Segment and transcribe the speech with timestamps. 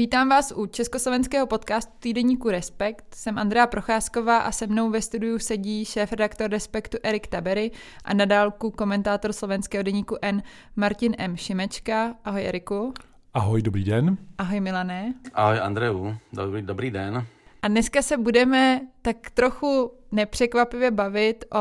[0.00, 3.04] Vítám vás u československého podcastu týdeníku Respekt.
[3.14, 7.70] Jsem Andrea Procházková a se mnou ve studiu sedí šéf-redaktor Respektu Erik Tabery
[8.04, 10.42] a nadálku komentátor slovenského deníku N
[10.76, 11.36] Martin M.
[11.36, 12.14] Šimečka.
[12.24, 12.94] Ahoj Eriku.
[13.34, 14.16] Ahoj, dobrý den.
[14.38, 15.14] Ahoj Milané.
[15.34, 17.26] Ahoj Andreu, dobrý, dobrý den.
[17.62, 21.58] A dneska se budeme tak trochu nepřekvapivě bavit o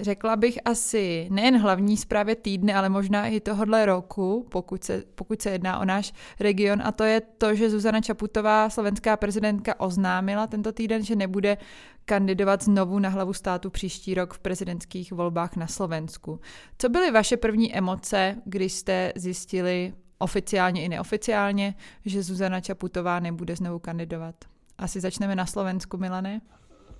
[0.00, 5.42] řekla bych asi nejen hlavní zprávě týdne, ale možná i tohohle roku, pokud se, pokud
[5.42, 10.46] se jedná o náš region, a to je to, že Zuzana Čaputová, slovenská prezidentka, oznámila
[10.46, 11.56] tento týden, že nebude
[12.04, 16.40] kandidovat znovu na hlavu státu příští rok v prezidentských volbách na Slovensku.
[16.78, 23.56] Co byly vaše první emoce, když jste zjistili oficiálně i neoficiálně, že Zuzana Čaputová nebude
[23.56, 24.34] znovu kandidovat?
[24.78, 26.40] Asi začneme na Slovensku, Milane.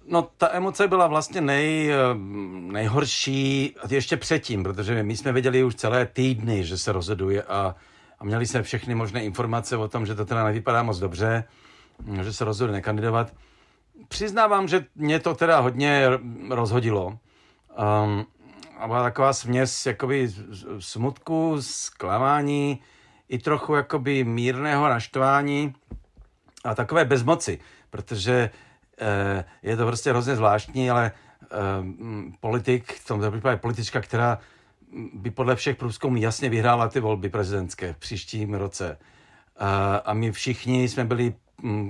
[0.07, 1.97] No ta emoce byla vlastně nej, eh,
[2.73, 7.75] nejhorší ještě předtím, protože my jsme věděli už celé týdny, že se rozhoduje a,
[8.19, 11.45] a měli jsme všechny možné informace o tom, že to teda nevypadá moc dobře,
[12.23, 13.33] že se rozhoduje nekandidovat.
[14.09, 16.09] Přiznávám, že mě to teda hodně
[16.51, 17.07] rozhodilo.
[17.07, 18.27] Um,
[18.79, 20.33] a byla taková směs jakoby
[20.79, 22.81] smutku, zklamání,
[23.29, 25.75] i trochu jakoby mírného naštvání
[26.65, 27.59] a takové bezmoci,
[27.91, 28.51] protože
[29.63, 31.47] je to prostě hrozně zvláštní, ale eh,
[32.41, 34.39] politik, v tomto případě politička, která
[35.15, 38.99] by podle všech průzkumů jasně vyhrála ty volby prezidentské v příštím roce.
[39.57, 41.35] A, a my všichni jsme byli,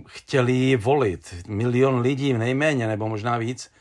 [0.06, 1.34] chtěli volit.
[1.48, 3.72] Milion lidí nejméně, nebo možná víc.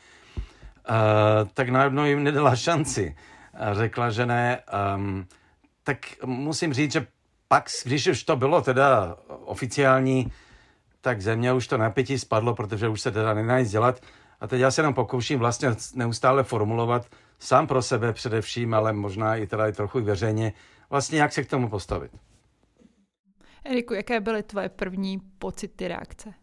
[1.54, 3.16] Tak najednou jim nedala šanci.
[3.72, 4.62] Řekla, že ne.
[4.96, 5.26] Um,
[5.84, 7.06] tak musím říct, že
[7.48, 10.32] pak, když už to bylo teda oficiální,
[11.04, 14.00] tak země už to napětí spadlo, protože už se teda nedá nic dělat.
[14.40, 17.06] A teď já se jenom pokouším vlastně neustále formulovat
[17.38, 20.52] sám pro sebe především, ale možná i teda i trochu veřejně,
[20.90, 22.10] vlastně jak se k tomu postavit.
[23.64, 26.34] Eriku, jaké byly tvoje první pocity, reakce?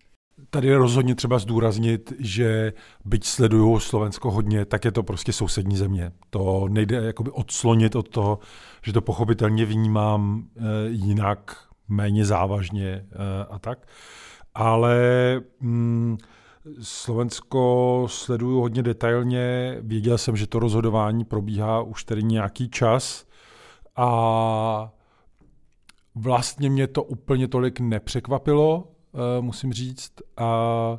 [0.49, 2.73] Tady je rozhodně třeba zdůraznit, že
[3.05, 6.11] byť sleduju Slovensko hodně, tak je to prostě sousední země.
[6.29, 8.39] To nejde jakoby odslonit od toho,
[8.83, 11.57] že to pochopitelně vnímám e, jinak,
[11.87, 13.05] méně závažně e,
[13.49, 13.87] a tak
[14.55, 14.95] ale
[15.59, 16.17] mm,
[16.81, 23.25] Slovensko sleduju hodně detailně, věděl jsem, že to rozhodování probíhá už tedy nějaký čas.
[23.95, 24.91] A
[26.15, 30.97] vlastně mě to úplně tolik nepřekvapilo, eh, musím říct, a,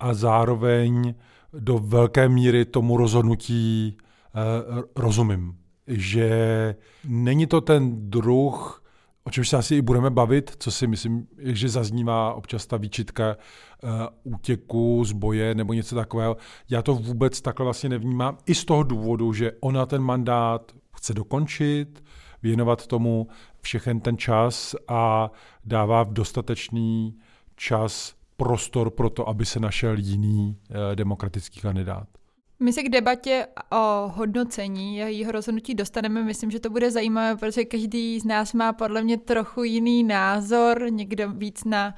[0.00, 1.14] a zároveň
[1.52, 5.56] do velké míry tomu rozhodnutí eh, rozumím,
[5.86, 6.74] že
[7.04, 8.82] není to ten druh
[9.24, 13.36] o čemž se asi i budeme bavit, co si myslím, že zaznívá občas ta výčitka
[13.82, 13.90] uh,
[14.22, 16.36] útěku z boje nebo něco takového.
[16.70, 18.38] Já to vůbec takhle vlastně nevnímám.
[18.46, 22.04] I z toho důvodu, že ona ten mandát chce dokončit,
[22.42, 23.28] věnovat tomu
[23.60, 25.30] všechen ten čas a
[25.64, 27.18] dává v dostatečný
[27.56, 32.19] čas prostor pro to, aby se našel jiný uh, demokratický kandidát.
[32.62, 36.24] My se k debatě o hodnocení jejího rozhodnutí dostaneme.
[36.24, 40.86] Myslím, že to bude zajímavé, protože každý z nás má podle mě trochu jiný názor,
[40.90, 41.94] někdo víc na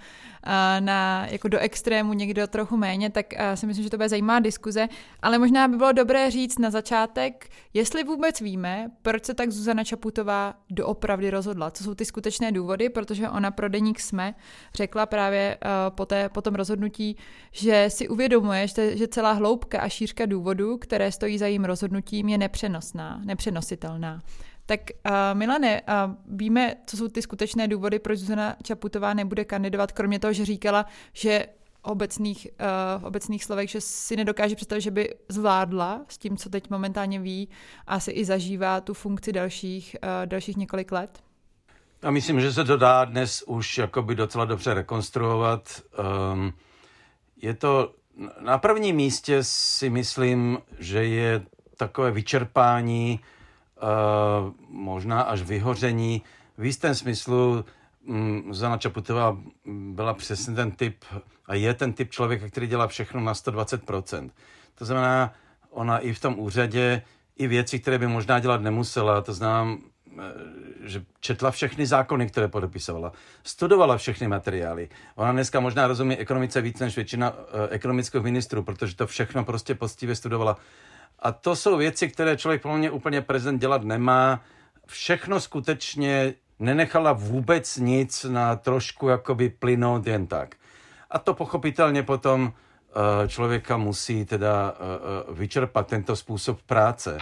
[0.81, 4.89] na, jako do extrému, někdo trochu méně, tak si myslím, že to bude zajímavá diskuze.
[5.23, 9.85] Ale možná by bylo dobré říct na začátek, jestli vůbec víme, proč se tak Zuzana
[9.85, 11.71] Čaputová doopravdy rozhodla.
[11.71, 14.35] Co jsou ty skutečné důvody, protože ona pro deník jsme
[14.75, 15.59] řekla právě
[15.89, 17.17] po, té, po tom rozhodnutí,
[17.53, 22.29] že si uvědomuje, že, že celá hloubka a šířka důvodů, které stojí za jím rozhodnutím,
[22.29, 24.23] je nepřenosná, nepřenositelná.
[24.73, 29.93] Tak uh, Milane, uh, víme, co jsou ty skutečné důvody, proč Zuzana Čaputová nebude kandidovat,
[29.93, 31.47] kromě toho, že říkala, že
[31.83, 32.47] obecných,
[32.99, 37.21] uh, obecných slovech, že si nedokáže představit, že by zvládla s tím, co teď momentálně
[37.21, 37.49] ví,
[37.87, 41.23] a si i zažívá tu funkci dalších, uh, dalších několik let?
[42.03, 45.83] A myslím, že se to dá dnes už jakoby docela dobře rekonstruovat.
[46.33, 46.53] Um,
[47.43, 47.95] je to
[48.41, 51.43] na prvním místě si myslím, že je
[51.77, 53.21] takové vyčerpání
[54.69, 56.23] možná až vyhoření.
[56.59, 57.65] V jistém smyslu
[58.07, 61.05] um, Zana Čaputová byla přesně ten typ
[61.47, 64.31] a je ten typ člověka, který dělá všechno na 120%.
[64.75, 65.35] To znamená,
[65.71, 67.03] ona i v tom úřadě,
[67.37, 69.79] i věci, které by možná dělat nemusela, to znám,
[70.19, 70.23] eh,
[70.83, 73.13] že četla všechny zákony, které podepisovala,
[73.43, 74.89] studovala všechny materiály.
[75.15, 77.37] Ona dneska možná rozumí ekonomice víc než většina uh,
[77.71, 80.57] ekonomických ministrů, protože to všechno prostě poctivě studovala.
[81.23, 84.41] A to jsou věci, které člověk pro mě úplně prezident dělat nemá.
[84.87, 90.55] Všechno skutečně nenechala vůbec nic na trošku jakoby plynout jen tak.
[91.11, 94.75] A to pochopitelně potom uh, člověka musí teda
[95.29, 97.19] uh, vyčerpat tento způsob práce.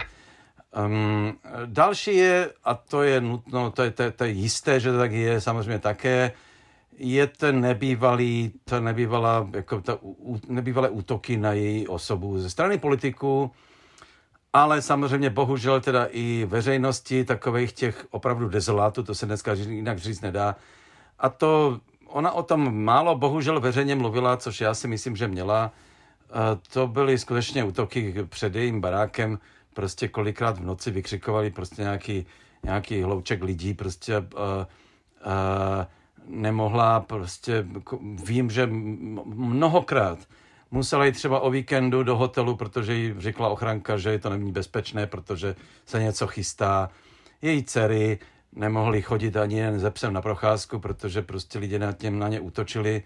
[0.85, 4.97] Um, další je, a to je nutno, to je, to, to je jisté, že to
[4.97, 6.31] tak je samozřejmě také,
[6.97, 9.97] je to nebývalý, to nebývala, jako ta,
[10.47, 13.51] nebývalé útoky na její osobu ze strany politiků,
[14.53, 20.21] ale samozřejmě bohužel teda i veřejnosti takových těch opravdu dezolátů, to se dneska jinak říct
[20.21, 20.55] nedá.
[21.19, 25.71] A to, ona o tom málo bohužel veřejně mluvila, což já si myslím, že měla.
[26.73, 29.39] To byly skutečně útoky před jejím barákem,
[29.73, 32.25] prostě kolikrát v noci vykřikovali prostě nějaký,
[32.63, 35.85] nějaký hlouček lidí, prostě uh, uh,
[36.27, 37.65] nemohla prostě,
[38.25, 38.69] vím, že
[39.25, 40.19] mnohokrát
[40.71, 45.07] musela jít třeba o víkendu do hotelu, protože jí řekla ochranka, že to není bezpečné,
[45.07, 46.89] protože se něco chystá.
[47.41, 48.19] Její dcery
[48.55, 52.39] nemohly chodit ani jen ze psem na procházku, protože prostě lidi na, těm na ně
[52.39, 53.03] útočili,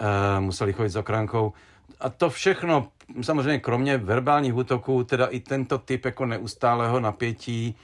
[0.00, 1.52] uh, museli chodit s ochrankou.
[2.00, 2.88] A to všechno,
[3.22, 7.74] samozřejmě kromě verbálních útoků, teda i tento typ jako neustálého napětí,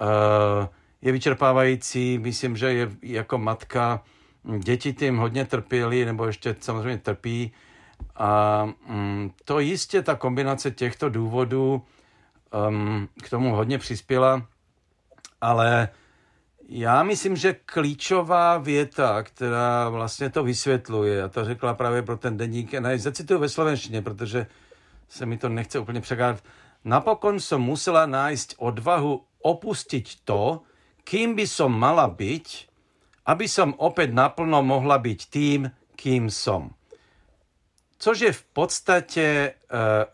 [0.00, 0.66] uh,
[1.02, 2.18] je vyčerpávající.
[2.18, 4.02] Myslím, že je jako matka,
[4.58, 7.52] děti tím hodně trpěly, nebo ještě samozřejmě trpí.
[8.16, 11.82] A um, to jistě ta kombinace těchto důvodů
[12.68, 14.46] um, k tomu hodně přispěla,
[15.40, 15.88] ale
[16.68, 22.36] já myslím, že klíčová věta, která vlastně to vysvětluje, a to řekla právě pro ten
[22.36, 24.46] deník, ne, zacituju ve slovenštině, protože
[25.08, 26.42] se mi to nechce úplně překládat.
[26.86, 30.62] Napokon som musela nájsť odvahu opustiť to,
[31.02, 32.46] kým by som mala byť,
[33.26, 35.66] aby som opäť naplno mohla byť tým,
[35.98, 36.75] kým som.
[37.98, 39.54] Což je v podstatě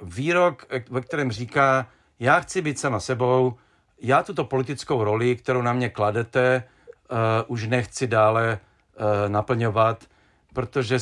[0.00, 1.88] uh, výrok, ve kterém říká,
[2.20, 3.54] já chci být sama sebou,
[4.00, 6.64] já tuto politickou roli, kterou na mě kladete,
[7.10, 10.04] uh, už nechci dále uh, naplňovat,
[10.52, 10.98] protože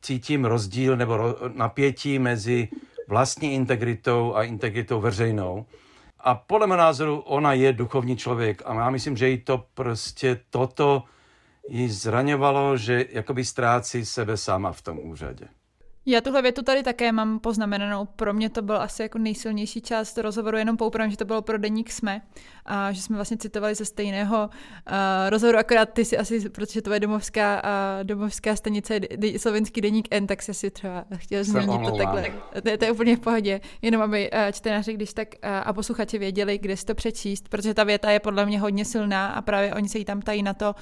[0.00, 2.68] cítím rozdíl nebo napětí mezi
[3.08, 5.66] vlastní integritou a integritou veřejnou.
[6.20, 10.40] A podle mého názoru ona je duchovní člověk a já myslím, že jí to prostě
[10.50, 11.04] toto
[11.68, 15.48] jí zraňovalo, že jakoby ztrácí sebe sama v tom úřadě.
[16.06, 18.04] Já tuhle větu tady také mám poznamenanou.
[18.04, 21.58] Pro mě to byl asi jako nejsilnější část rozhovoru, jenom poupram, že to bylo pro
[21.58, 22.20] deník SME
[22.66, 24.94] a že jsme vlastně citovali ze stejného uh,
[25.28, 30.08] rozhovoru, akorát ty si asi, protože to je domovská, uh, domovská stanice de, slovenský deník
[30.10, 32.32] N, tak si asi třeba chtěl zmínit to takhle.
[32.54, 36.18] To, to je úplně v pohodě, jenom aby uh, čtenáři, když tak uh, a posluchači
[36.18, 39.74] věděli, kde si to přečíst, protože ta věta je podle mě hodně silná a právě
[39.74, 40.74] oni se jí tam tají na to,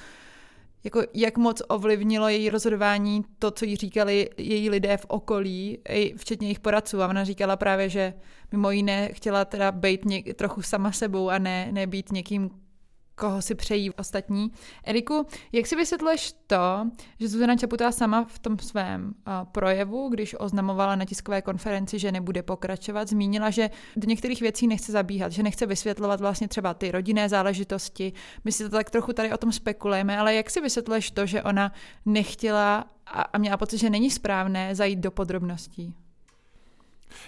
[0.83, 5.79] jako jak moc ovlivnilo její rozhodování to, co jí říkali její lidé v okolí,
[6.17, 7.01] včetně jejich poradců.
[7.01, 8.13] A ona říkala právě, že
[8.51, 12.49] mimo jiné chtěla teda být něk, trochu sama sebou a ne, ne být někým,
[13.15, 14.51] koho si přejí ostatní.
[14.83, 16.89] Eriku, jak si vysvětluješ to,
[17.19, 19.13] že Zuzana Čaputá sama v tom svém
[19.51, 24.91] projevu, když oznamovala na tiskové konferenci, že nebude pokračovat, zmínila, že do některých věcí nechce
[24.91, 28.13] zabíhat, že nechce vysvětlovat vlastně třeba ty rodinné záležitosti.
[28.43, 31.43] My si to tak trochu tady o tom spekulujeme, ale jak si vysvětluješ to, že
[31.43, 31.73] ona
[32.05, 35.93] nechtěla a, a měla pocit, že není správné zajít do podrobností?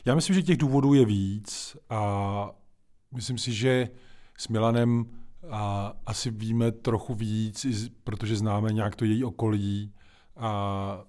[0.06, 2.50] Já myslím, že těch důvodů je víc a
[3.12, 3.90] myslím si, že
[4.38, 5.06] s Milanem
[5.50, 7.66] a asi víme trochu víc,
[8.04, 9.94] protože známe nějak to její okolí
[10.38, 11.04] a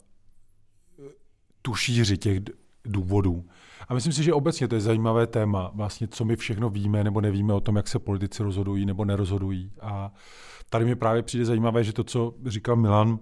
[1.63, 2.41] tu šíři těch
[2.85, 3.45] důvodů.
[3.89, 7.21] A myslím si, že obecně to je zajímavé téma, vlastně co my všechno víme nebo
[7.21, 9.73] nevíme o tom, jak se politici rozhodují nebo nerozhodují.
[9.81, 10.13] A
[10.71, 13.19] tady mi právě přijde zajímavé, že to, co říkal Milan,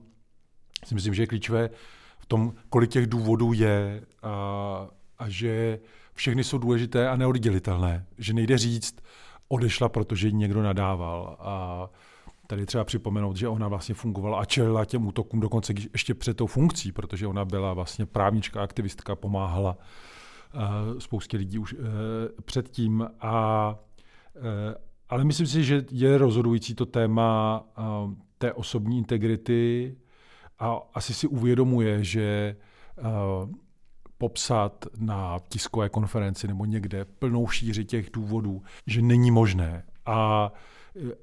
[0.84, 1.70] si myslím, že je klíčové
[2.18, 4.88] v tom, kolik těch důvodů je a,
[5.18, 5.80] a že
[6.14, 8.06] všechny jsou důležité a neoddělitelné.
[8.18, 8.96] Že nejde říct,
[9.48, 11.36] odešla, protože jí někdo nadával.
[11.40, 11.88] A
[12.46, 16.46] tady třeba připomenout, že ona vlastně fungovala a čelila těm útokům dokonce ještě před tou
[16.46, 19.78] funkcí, protože ona byla vlastně právnička, aktivistka, pomáhala
[20.54, 21.80] uh, spoustě lidí už uh,
[22.44, 23.08] předtím.
[23.20, 23.74] A,
[24.36, 24.42] uh,
[25.08, 27.64] ale myslím si, že je rozhodující to téma
[28.38, 29.96] té osobní integrity
[30.58, 32.56] a asi si uvědomuje, že
[34.24, 39.84] popsat na tiskové konferenci nebo někde plnou šíři těch důvodů, že není možné.
[40.06, 40.52] A,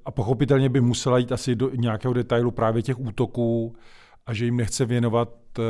[0.04, 3.74] a pochopitelně by musela jít asi do nějakého detailu právě těch útoků
[4.26, 5.28] a že jim nechce věnovat
[5.58, 5.64] uh,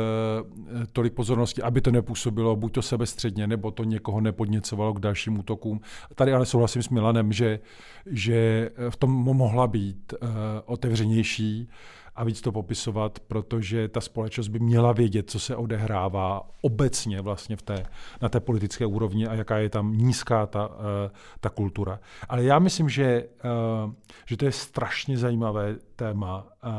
[0.93, 5.81] tolik pozornosti, aby to nepůsobilo buď to sebestředně, nebo to někoho nepodněcovalo k dalším útokům.
[6.15, 7.59] Tady ale souhlasím s Milanem, že,
[8.05, 10.29] že v tom mohla být uh,
[10.65, 11.69] otevřenější
[12.15, 17.55] a víc to popisovat, protože ta společnost by měla vědět, co se odehrává obecně vlastně
[17.55, 17.85] v té,
[18.21, 21.99] na té politické úrovni a jaká je tam nízká ta, eh, ta kultura.
[22.29, 23.91] Ale já myslím, že, eh,
[24.25, 26.69] že to je strašně zajímavé téma eh,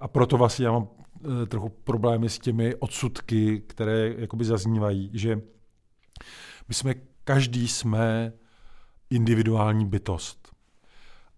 [0.00, 0.88] a proto vlastně já mám
[1.48, 5.40] trochu problémy s těmi odsudky, které jakoby zaznívají, že
[6.68, 6.94] my jsme,
[7.24, 8.32] každý jsme
[9.10, 10.48] individuální bytost.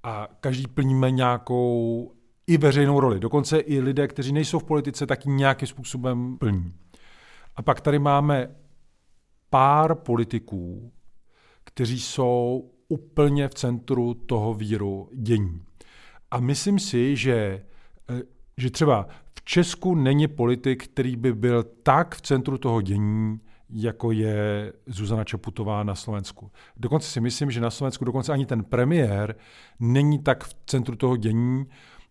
[0.02, 2.12] A každý plníme nějakou
[2.46, 3.20] i veřejnou roli.
[3.20, 6.72] Dokonce i lidé, kteří nejsou v politice, tak nějakým způsobem plní.
[7.56, 8.50] A pak tady máme
[9.50, 10.92] pár politiků,
[11.64, 15.62] kteří jsou úplně v centru toho víru dění.
[16.30, 17.62] A myslím si, že,
[18.10, 18.22] eh,
[18.56, 24.12] že třeba v Česku není politik, který by byl tak v centru toho dění, jako
[24.12, 26.50] je Zuzana Čaputová na Slovensku.
[26.76, 29.36] Dokonce si myslím, že na Slovensku dokonce ani ten premiér
[29.80, 31.66] není tak v centru toho dění,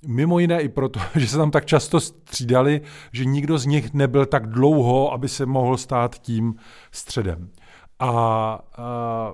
[0.05, 2.81] Mimo jiné i proto, že se tam tak často střídali,
[3.11, 6.55] že nikdo z nich nebyl tak dlouho, aby se mohl stát tím
[6.91, 7.49] středem.
[7.99, 8.09] A,
[8.77, 9.33] a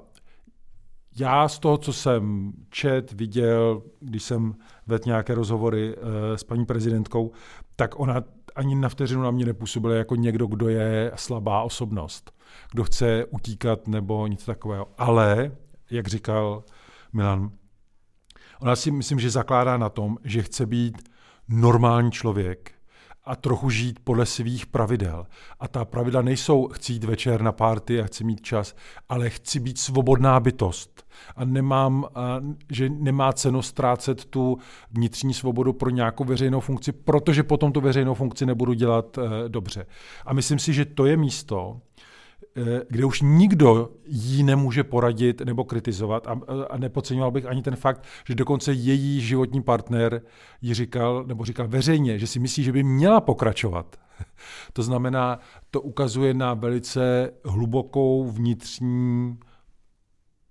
[1.19, 4.55] já z toho, co jsem čet, viděl, když jsem
[4.87, 6.03] vedl nějaké rozhovory uh,
[6.35, 7.31] s paní prezidentkou,
[7.75, 8.23] tak ona
[8.55, 12.31] ani na vteřinu na mě nepůsobila jako někdo, kdo je slabá osobnost,
[12.71, 14.87] kdo chce utíkat nebo něco takového.
[14.97, 15.51] Ale,
[15.91, 16.63] jak říkal
[17.13, 17.51] Milan,
[18.61, 21.09] ona si myslím, že zakládá na tom, že chce být
[21.49, 22.71] normální člověk,
[23.23, 25.25] a trochu žít podle svých pravidel.
[25.59, 28.75] A ta pravidla nejsou chci jít večer na párty a chci mít čas,
[29.09, 31.05] ale chci být svobodná bytost.
[31.35, 34.57] A nemám, a, že nemá cenu ztrácet tu
[34.91, 39.85] vnitřní svobodu pro nějakou veřejnou funkci, protože potom tu veřejnou funkci nebudu dělat e, dobře.
[40.25, 41.81] A myslím si, že to je místo,
[42.89, 46.39] kde už nikdo jí nemůže poradit nebo kritizovat a,
[46.69, 50.21] a nepodceňoval bych ani ten fakt, že dokonce její životní partner
[50.61, 53.95] jí říkal, nebo říkal veřejně, že si myslí, že by měla pokračovat.
[54.73, 55.39] To znamená,
[55.71, 59.37] to ukazuje na velice hlubokou vnitřní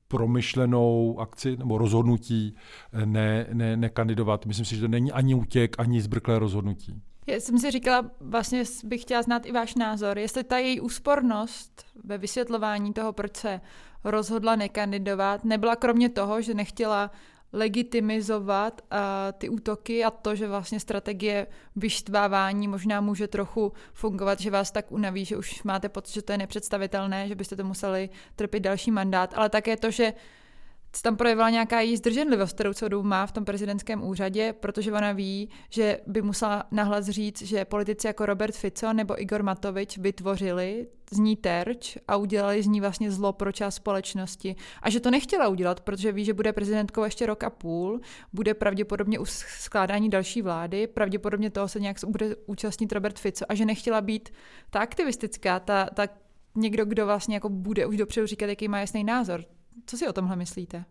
[0.08, 2.54] promyšlenou akci nebo rozhodnutí
[2.92, 4.46] eh, ne, ne, nekandidovat.
[4.46, 7.02] Myslím si, že to není ani útěk, ani zbrklé rozhodnutí.
[7.26, 11.86] Já jsem si říkala, vlastně bych chtěla znát i váš názor, jestli ta její úspornost
[12.04, 13.60] ve vysvětlování toho, proč se
[14.04, 17.10] rozhodla nekandidovat, nebyla kromě toho, že nechtěla
[17.52, 18.98] legitimizovat uh,
[19.38, 21.46] ty útoky a to, že vlastně strategie
[21.76, 26.32] vyštvávání možná může trochu fungovat, že vás tak unaví, že už máte pocit, že to
[26.32, 30.12] je nepředstavitelné, že byste to museli trpět další mandát, ale také to, že
[30.96, 35.12] se tam projevila nějaká její zdrženlivost, kterou celou má v tom prezidentském úřadě, protože ona
[35.12, 40.86] ví, že by musela nahlas říct, že politici jako Robert Fico nebo Igor Matovič vytvořili
[41.12, 44.56] z ní terč a udělali z ní vlastně zlo pro část společnosti.
[44.82, 48.00] A že to nechtěla udělat, protože ví, že bude prezidentkou ještě rok a půl,
[48.32, 49.24] bude pravděpodobně u
[49.58, 54.28] skládání další vlády, pravděpodobně toho se nějak bude účastnit Robert Fico a že nechtěla být
[54.70, 56.06] ta aktivistická, ta, ta
[56.54, 59.44] někdo, kdo vlastně jako bude už dopředu říkat, jaký má jasný názor.
[59.86, 60.84] Co si o tomhle myslíte?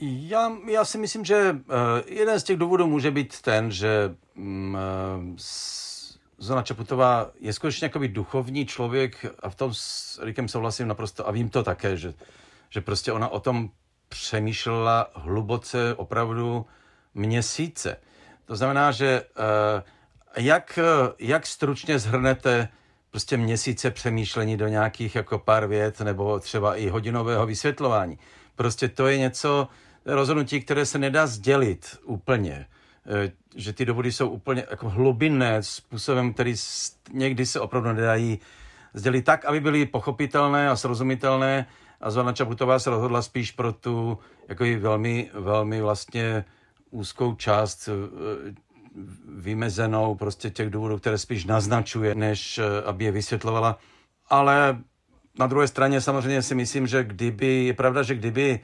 [0.00, 4.78] Já, já si myslím, že uh, jeden z těch důvodů může být ten, že um,
[6.38, 11.30] Zona Čaputová je skutečně jakoby duchovní člověk a v tom s Rikem souhlasím naprosto a
[11.30, 12.14] vím to také, že,
[12.70, 13.70] že prostě ona o tom
[14.08, 16.66] přemýšlela hluboce opravdu
[17.14, 17.96] měsíce.
[18.44, 19.82] To znamená, že uh,
[20.36, 20.78] jak,
[21.18, 22.68] jak stručně zhrnete
[23.18, 28.18] prostě měsíce přemýšlení do nějakých jako pár vět nebo třeba i hodinového vysvětlování.
[28.56, 29.68] Prostě to je něco,
[30.06, 32.52] rozhodnutí, které se nedá sdělit úplně.
[32.52, 36.54] E, že ty dovody jsou úplně jako hlubinné způsobem, který
[37.12, 38.38] někdy se opravdu nedají
[38.94, 41.66] sdělit tak, aby byly pochopitelné a srozumitelné.
[42.00, 46.44] A Zona Čaputová se rozhodla spíš pro tu jako velmi, velmi vlastně
[46.90, 47.92] úzkou část e,
[49.28, 53.78] vymezenou prostě těch důvodů, které spíš naznačuje, než eh, aby je vysvětlovala.
[54.28, 54.78] Ale
[55.38, 58.60] na druhé straně samozřejmě si myslím, že kdyby, je pravda, že kdyby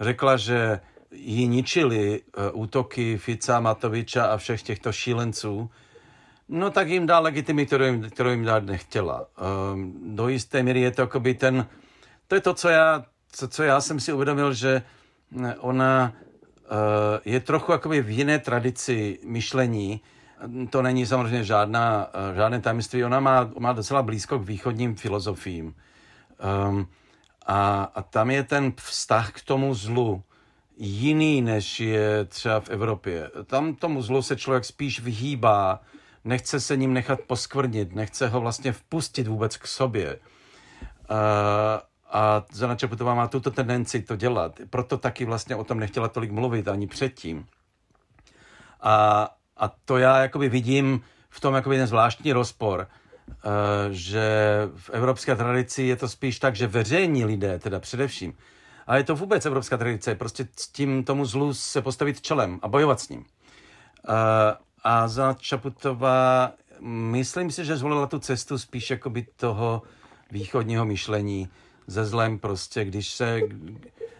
[0.00, 0.80] řekla, že
[1.10, 5.70] ji ničili eh, útoky Fica, Matoviča a všech těchto šílenců,
[6.48, 9.26] no tak jim dá legitimitu, kterou kterou jim dát nechtěla.
[9.72, 11.66] Um, do jisté míry je to by ten,
[12.28, 14.82] to je to, co já, co, co já jsem si uvědomil, že
[15.58, 16.27] ona Eh,
[17.24, 20.00] je trochu jakoby v jiné tradici myšlení.
[20.70, 23.04] To není samozřejmě žádná, eh, žádné tajemství.
[23.04, 25.74] Ona má, má docela blízko k východním filozofiím.
[26.68, 26.88] Um,
[27.46, 30.22] a, a tam je ten vztah k tomu zlu
[30.76, 33.30] jiný, než je třeba v Evropě.
[33.46, 35.80] Tam tomu zlu se člověk spíš vyhýbá,
[36.24, 40.18] nechce se ním nechat poskvrnit, nechce ho vlastně vpustit vůbec k sobě.
[41.10, 41.16] Uh,
[42.10, 44.60] a Zana Čaputová má tuto tendenci to dělat.
[44.70, 47.46] Proto taky vlastně o tom nechtěla tolik mluvit ani předtím.
[48.80, 51.00] A, a to já jakoby vidím
[51.30, 52.86] v tom jakoby ten zvláštní rozpor,
[53.28, 53.34] uh,
[53.90, 54.28] že
[54.76, 58.32] v evropské tradici je to spíš tak, že veřejní lidé, teda především,
[58.86, 62.68] ale je to vůbec evropská tradice, prostě s tím tomu zlu se postavit čelem a
[62.68, 63.20] bojovat s ním.
[63.20, 63.24] Uh,
[64.84, 69.82] a Zana Čaputová, myslím si, že zvolila tu cestu spíš jakoby toho
[70.30, 71.48] východního myšlení,
[71.88, 73.40] ze zlem prostě, když se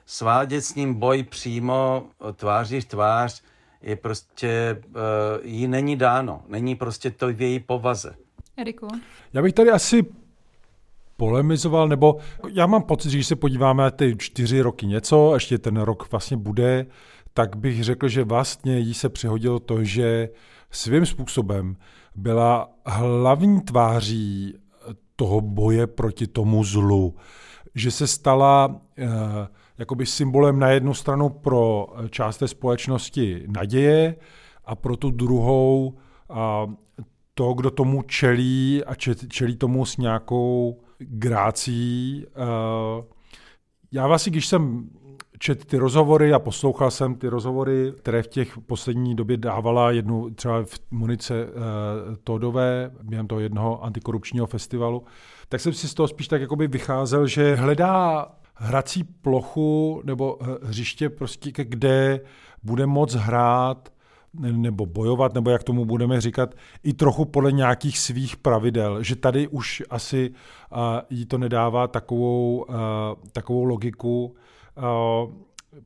[0.06, 3.42] svádět s ním boj přímo tváří v tvář
[3.82, 5.02] je prostě, uh,
[5.42, 6.42] jí není dáno.
[6.48, 8.14] Není prostě to v její povaze.
[8.56, 8.88] Eriku?
[9.32, 10.06] Já bych tady asi
[11.16, 12.18] polemizoval, nebo
[12.52, 16.10] já mám pocit, že když se podíváme na ty čtyři roky něco, ještě ten rok
[16.10, 16.86] vlastně bude,
[17.34, 20.28] tak bych řekl, že vlastně jí se přihodilo to, že
[20.70, 21.76] svým způsobem
[22.14, 24.54] byla hlavní tváří
[25.16, 27.14] toho boje proti tomu zlu.
[27.74, 29.08] Že se stala eh,
[29.78, 34.16] jakoby symbolem na jednu stranu pro část té společnosti naděje
[34.64, 35.98] a pro tu druhou
[37.38, 38.94] to, kdo tomu čelí a
[39.28, 42.24] čelí tomu s nějakou grácí.
[42.28, 43.04] Eh,
[43.92, 44.90] já vlastně, když jsem
[45.38, 50.30] čet ty rozhovory a poslouchal jsem ty rozhovory, které v těch poslední době dávala jednu
[50.30, 51.52] třeba v Monice uh,
[52.24, 55.04] Todové během toho jednoho antikorupčního festivalu,
[55.48, 61.10] tak jsem si z toho spíš tak jakoby vycházel, že hledá hrací plochu nebo hřiště
[61.10, 62.20] prostě, kde
[62.62, 63.92] bude moc hrát
[64.34, 69.48] nebo bojovat, nebo jak tomu budeme říkat, i trochu podle nějakých svých pravidel, že tady
[69.48, 70.78] už asi uh,
[71.10, 72.74] jí to nedává takovou, uh,
[73.32, 74.34] takovou logiku,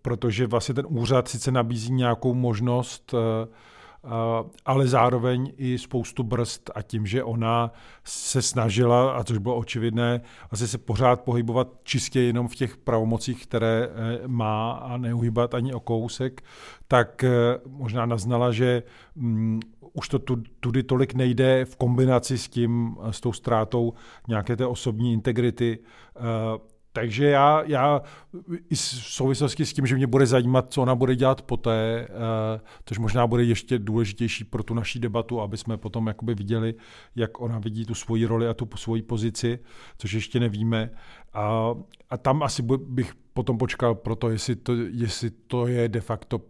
[0.02, 3.20] protože vlastně ten úřad sice nabízí nějakou možnost uh,
[4.64, 7.72] ale zároveň i spoustu brzd a tím, že ona
[8.04, 10.20] se snažila, a což bylo očividné,
[10.50, 15.74] asi se pořád pohybovat čistě jenom v těch pravomocích, které eh, má a neuhýbat ani
[15.74, 16.42] o kousek,
[16.88, 17.30] tak eh,
[17.66, 18.82] možná naznala, že
[19.14, 19.60] mm,
[19.92, 20.18] už to
[20.60, 23.92] tudy tolik nejde v kombinaci s tím, s tou ztrátou
[24.28, 25.78] nějaké té osobní integrity,
[26.16, 26.20] eh,
[26.92, 28.02] takže já, já
[28.70, 32.60] i v souvislosti s tím, že mě bude zajímat, co ona bude dělat poté, uh,
[32.84, 36.74] což možná bude ještě důležitější pro tu naší debatu, aby jsme potom jakoby viděli,
[37.16, 39.58] jak ona vidí tu svoji roli a tu svoji pozici,
[39.98, 40.90] což ještě nevíme.
[41.32, 41.74] A,
[42.10, 46.40] a tam asi bych potom počkal pro to, jestli to, jestli to je de facto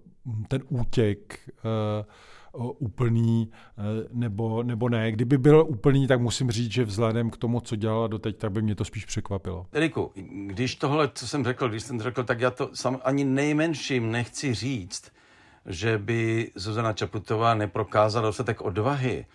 [0.49, 2.07] ten útěk uh,
[2.55, 3.83] úplný eh,
[4.13, 5.13] nebo, nebo ne.
[5.13, 8.63] Kdyby byl úplný, tak musím říct, že vzhledem k tomu, co dělala doteď, tak by
[8.63, 9.67] mě to spíš překvapilo.
[9.73, 10.13] Eriku,
[10.47, 14.55] když tohle, co jsem řekl, když jsem řekl, tak já to sam ani nejmenším nechci
[14.55, 15.13] říct,
[15.67, 19.27] že by Zuzana Čaputová neprokázala dostatek odvahy.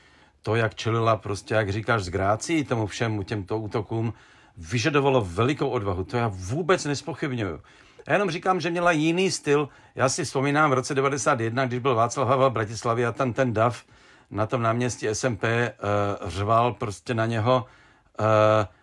[0.42, 4.14] To, jak čelila prostě, jak říkáš, z grácí tomu všemu, těmto útokům,
[4.58, 6.04] vyžadovalo velikou odvahu.
[6.04, 7.60] To já vůbec nespochybnuju.
[8.08, 9.70] Já jenom říkám, že měla jiný styl.
[9.96, 13.54] Já si vzpomínám v roce 91, když byl Václav Havel v Bratislavě a tam ten
[13.54, 13.84] DAF
[14.32, 15.72] na tom náměstí SMP uh, eh,
[16.26, 17.66] řval prostě na něho.
[18.20, 18.26] Uh,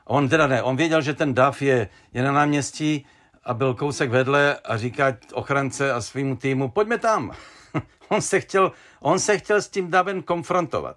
[0.04, 3.06] on teda ne, on věděl, že ten DAF je, je na náměstí
[3.44, 7.32] a byl kousek vedle a říká ochrance a svým týmu, pojďme tam.
[8.08, 10.96] on, se chtěl, on se chtěl s tím davem konfrontovat.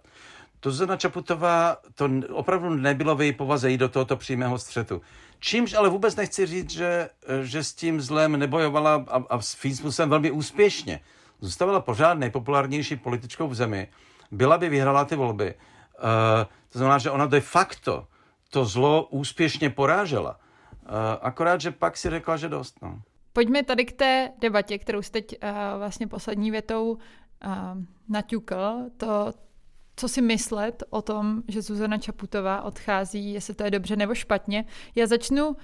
[0.60, 5.02] To Zona Čaputová, to opravdu nebylo v její povaze jít do tohoto přímého střetu.
[5.40, 7.10] Čímž ale vůbec nechci říct, že,
[7.42, 9.58] že s tím zlem nebojovala a, a s
[9.90, 11.00] jsem velmi úspěšně.
[11.42, 13.88] Zůstávala pořád nejpopulárnější političkou v zemi.
[14.32, 15.54] Byla by vyhrala ty volby.
[15.54, 18.08] Uh, to znamená, že ona de facto
[18.50, 20.32] to zlo úspěšně porážela.
[20.32, 20.92] Uh,
[21.22, 22.82] akorát, že pak si řekla, že dost.
[22.82, 23.02] No.
[23.34, 27.00] Pojďme tady k té debatě, kterou jste teď uh, vlastně poslední větou uh,
[28.10, 28.90] naťukl.
[28.98, 29.34] To,
[30.00, 34.66] co si myslet o tom, že Zuzana Čaputová odchází, jestli to je dobře nebo špatně.
[34.96, 35.56] Já začnu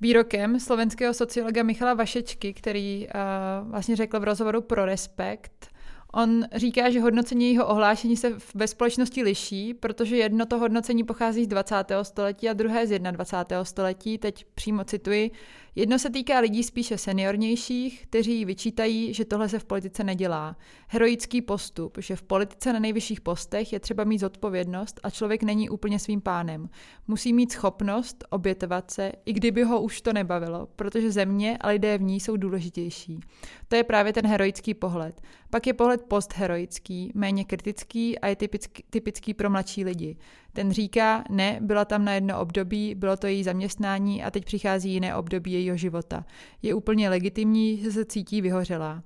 [0.00, 5.70] výrokem slovenského sociologa Michala Vašečky, který uh, vlastně řekl v rozhovoru pro Respekt,
[6.12, 11.44] On říká, že hodnocení jeho ohlášení se ve společnosti liší, protože jedno to hodnocení pochází
[11.44, 11.74] z 20.
[12.02, 13.64] století a druhé z 21.
[13.64, 14.18] století.
[14.18, 15.30] Teď přímo cituji.
[15.74, 20.56] Jedno se týká lidí spíše seniornějších, kteří vyčítají, že tohle se v politice nedělá.
[20.88, 25.70] Heroický postup, že v politice na nejvyšších postech je třeba mít zodpovědnost a člověk není
[25.70, 26.68] úplně svým pánem.
[27.08, 31.98] Musí mít schopnost obětovat se, i kdyby ho už to nebavilo, protože země a lidé
[31.98, 33.20] v ní jsou důležitější.
[33.68, 35.20] To je právě ten heroický pohled.
[35.50, 40.16] Pak je pohled postheroický, méně kritický a je typický, typický pro mladší lidi.
[40.52, 44.92] Ten říká, ne, byla tam na jedno období, bylo to její zaměstnání a teď přichází
[44.92, 46.24] jiné období jejího života.
[46.62, 49.02] Je úplně legitimní, že se cítí vyhořelá.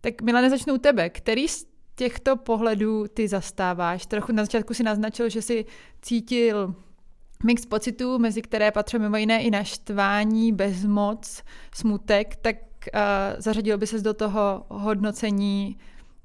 [0.00, 1.10] Tak Milane, začnu u tebe.
[1.10, 4.06] Který z těchto pohledů ty zastáváš?
[4.06, 5.64] Trochu na začátku si naznačil, že si
[6.02, 6.74] cítil
[7.44, 11.42] mix pocitů, mezi které patří mimo jiné i naštvání, bezmoc,
[11.74, 12.56] smutek, tak
[12.94, 13.00] uh,
[13.38, 15.76] zařadil by ses do toho hodnocení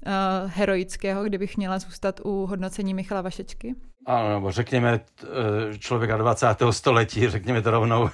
[0.06, 3.74] uh, heroického, kdybych měla zůstat u hodnocení Michala Vašečky?
[4.06, 6.46] Ano, nebo řekněme eh, člověka 20.
[6.70, 8.10] století, řekněme to rovnou.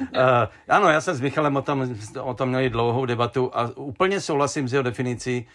[0.68, 4.68] ano, já jsem s Michalem o tom, o tom měli dlouhou debatu a úplně souhlasím
[4.68, 5.46] s jeho definicí.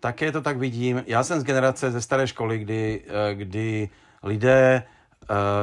[0.00, 1.02] Také to tak vidím.
[1.06, 3.88] Já jsem z generace ze staré školy, kdy, kdy
[4.22, 4.82] lidé,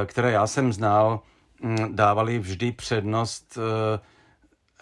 [0.06, 1.20] které já jsem znal,
[1.64, 3.58] hm, dávali vždy přednost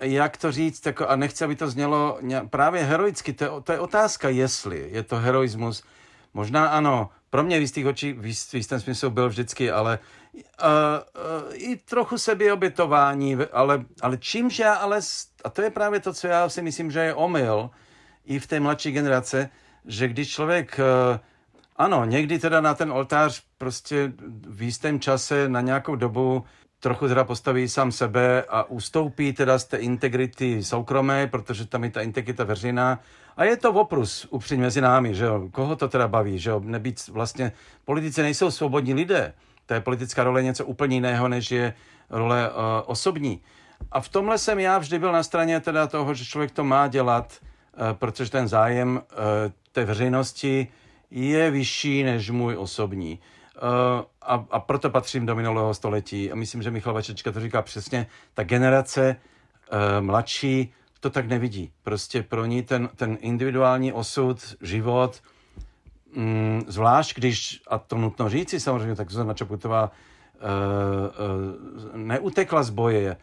[0.01, 4.29] jak to říct, jako, a nechci, aby to znělo právě heroicky, to, to je otázka,
[4.29, 5.83] jestli je to heroismus.
[6.33, 9.99] Možná ano, pro mě v jistých očí, v jistém smyslu byl vždycky, ale
[10.33, 14.99] uh, uh, i trochu sebeobětování, ale, ale čímž já, ale,
[15.43, 17.69] a to je právě to, co já si myslím, že je omyl
[18.25, 19.49] i v té mladší generace,
[19.85, 21.19] že když člověk, uh,
[21.75, 24.13] ano, někdy teda na ten oltář prostě
[24.47, 26.43] v jistém čase na nějakou dobu
[26.83, 31.89] trochu teda postaví sám sebe a ustoupí teda z té integrity soukromé, protože tam je
[31.89, 32.99] ta integrita veřejná.
[33.37, 35.49] A je to oprus upřímně mezi námi, že jo.
[35.51, 36.61] Koho to teda baví, že jo.
[36.63, 37.51] Nebýt vlastně,
[37.85, 39.33] politici nejsou svobodní lidé.
[39.65, 41.73] To je politická role něco úplně jiného, než je
[42.09, 43.41] role uh, osobní.
[43.91, 46.87] A v tomhle jsem já vždy byl na straně teda toho, že člověk to má
[46.87, 49.01] dělat, uh, protože ten zájem uh,
[49.71, 50.67] té veřejnosti
[51.11, 53.19] je vyšší než můj osobní.
[53.55, 56.31] Uh, a, a proto patřím do minulého století.
[56.31, 58.07] A myslím, že Michal Vačečka to říká přesně.
[58.33, 59.15] Ta generace
[59.71, 61.71] uh, mladší to tak nevidí.
[61.83, 65.21] Prostě pro ní ten, ten individuální osud, život,
[66.15, 69.91] mm, zvlášť když, a to nutno říci samozřejmě, tak Zuzana Čaputová uh,
[71.91, 73.17] uh, neutekla z boje,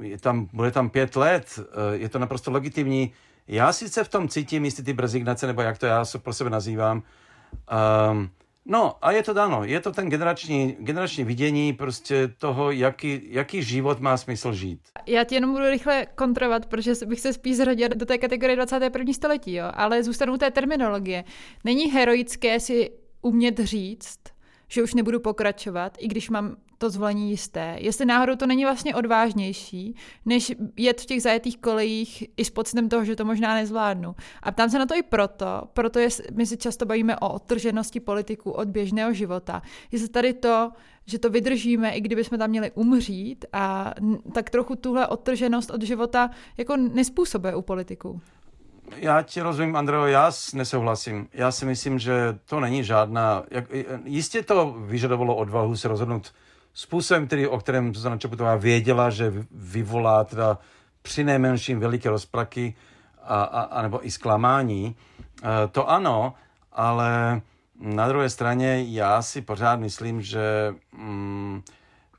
[0.00, 3.12] je tam, bude tam pět let, uh, je to naprosto legitimní.
[3.48, 7.02] Já sice v tom cítím jistý ty rezignace, nebo jak to já pro sebe nazývám,
[8.12, 8.30] um,
[8.64, 13.62] No a je to dáno, je to ten generační, generační vidění prostě toho, jaký, jaký
[13.62, 14.80] život má smysl žít.
[15.06, 19.12] Já ti jenom budu rychle kontrovat, protože bych se spíš zradil do té kategorie 21.
[19.12, 19.64] století, jo?
[19.74, 21.24] ale zůstanu té terminologie.
[21.64, 22.90] Není heroické si
[23.22, 24.18] umět říct,
[24.68, 27.76] že už nebudu pokračovat, i když mám to zvolení jisté.
[27.78, 32.88] Jestli náhodou to není vlastně odvážnější, než jet v těch zajetých kolejích i s pocitem
[32.88, 34.14] toho, že to možná nezvládnu.
[34.42, 38.00] A ptám se na to i proto, proto je, my si často bavíme o odtrženosti
[38.00, 39.62] politiků od běžného života.
[39.92, 40.72] Jestli tady to,
[41.06, 43.94] že to vydržíme, i kdyby jsme tam měli umřít, a
[44.34, 48.20] tak trochu tuhle odtrženost od života jako nespůsobuje u politiků.
[48.96, 51.28] Já ti rozumím, Andreo, já nesouhlasím.
[51.32, 53.42] Já si myslím, že to není žádná...
[53.50, 53.64] Jak,
[54.04, 56.32] jistě to vyžadovalo odvahu se rozhodnout
[56.74, 60.58] způsobem, který, o kterém Zuzana Čaputová věděla, že vyvolá teda
[61.02, 62.74] při nejmenším veliké rozpraky
[63.22, 64.96] a, a, a nebo i zklamání.
[65.42, 66.34] E, to ano,
[66.72, 67.40] ale
[67.80, 71.62] na druhé straně já si pořád myslím, že mm,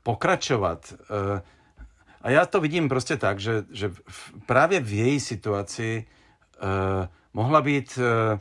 [0.02, 0.94] pokračovat.
[1.38, 1.42] E,
[2.22, 7.62] a já to vidím prostě tak, že, že v, právě v její situaci e, mohla
[7.62, 8.40] být e,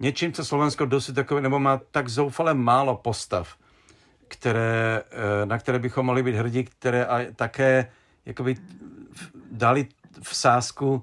[0.00, 3.56] něčím, co Slovensko dosud takové, nebo má tak zoufale málo postav,
[4.36, 7.90] které, eh, na které bychom mohli být hrdí, které a také
[8.26, 8.56] jakoby
[9.52, 9.86] dali
[10.22, 11.02] v sásku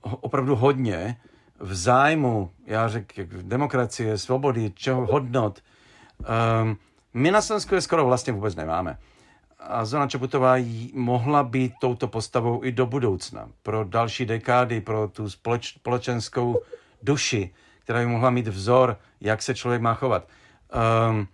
[0.00, 1.16] opravdu hodně
[1.58, 5.60] v zájmu, já řekl, demokracie, svobody, čeho hodnot.
[6.62, 6.76] Um,
[7.14, 8.98] my na Slovensku je skoro vlastně vůbec nemáme.
[9.58, 10.54] A Zona Čaputová
[10.94, 16.62] mohla být touto postavou i do budoucna, pro další dekády, pro tu společ, společenskou
[17.02, 20.28] duši, která by mohla mít vzor, jak se člověk má chovat.
[21.10, 21.28] Um,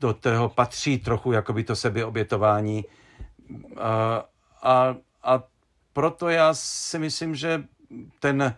[0.00, 2.84] do toho patří trochu jakoby to sebeobětování.
[3.76, 4.22] Eh,
[4.62, 5.42] a, a
[5.92, 7.64] proto já si myslím, že
[8.20, 8.54] ten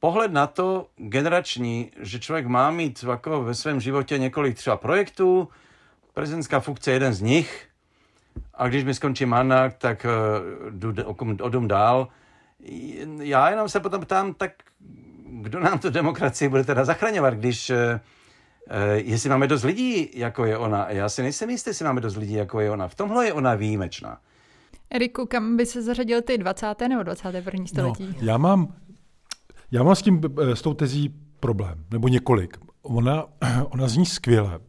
[0.00, 5.48] pohled na to generační, že člověk má mít jako ve svém životě několik třeba projektů,
[6.14, 7.68] prezidentská funkce je jeden z nich,
[8.54, 10.94] a když mi skončí mandát, tak uh, jdu
[11.40, 12.08] odum dál.
[13.18, 14.52] Já jenom se potom ptám, tak
[15.26, 18.00] kdo nám tu demokracii bude teda zachraňovat, když Eh,
[18.94, 20.90] jestli máme dost lidí, jako je ona.
[20.90, 22.88] Já si nejsem jistý, jestli máme dost lidí, jako je ona.
[22.88, 24.20] V tomhle je ona výjimečná.
[24.90, 26.80] Eriku, kam by se zařadil ty 20.
[26.88, 27.66] nebo 21.
[27.66, 28.06] století?
[28.06, 28.74] No, já mám,
[29.70, 32.58] já mám s tím, eh, s tou tezí problém, nebo několik.
[32.82, 33.24] Ona,
[33.68, 34.60] ona zní skvěle,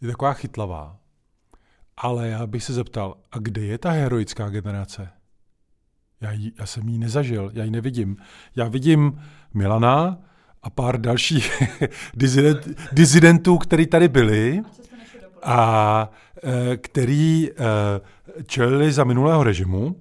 [0.00, 0.96] je taková chytlavá,
[1.96, 5.08] ale já bych se zeptal, a kde je ta heroická generace?
[6.20, 8.16] Já, jí, já jsem ji nezažil, já ji nevidím.
[8.56, 9.22] Já vidím
[9.54, 10.18] Milana,
[10.62, 11.62] a pár dalších
[12.14, 14.62] dizident, dizidentů, který tady byli
[15.42, 16.10] a
[16.44, 17.54] e, který e,
[18.46, 19.96] čelili za minulého režimu.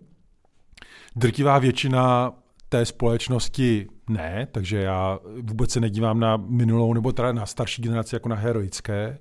[1.16, 2.34] Drtivá většina
[2.70, 8.16] té společnosti ne, takže já vůbec se nedívám na minulou nebo teda na starší generaci
[8.16, 9.18] jako na heroické.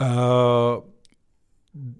[0.00, 0.08] Uh,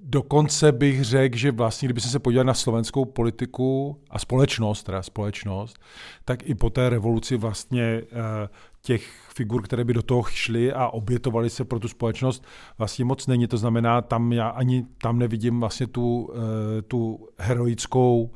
[0.02, 5.78] Dokonce bych řekl, že vlastně, kdyby se podíval na slovenskou politiku a společnost, teda společnost,
[6.24, 8.48] tak i po té revoluci vlastně eh,
[8.82, 12.46] těch figur, které by do toho šly a obětovaly se pro tu společnost,
[12.78, 13.46] vlastně moc není.
[13.46, 18.30] To znamená, tam já ani tam nevidím vlastně tu, eh, tu heroickou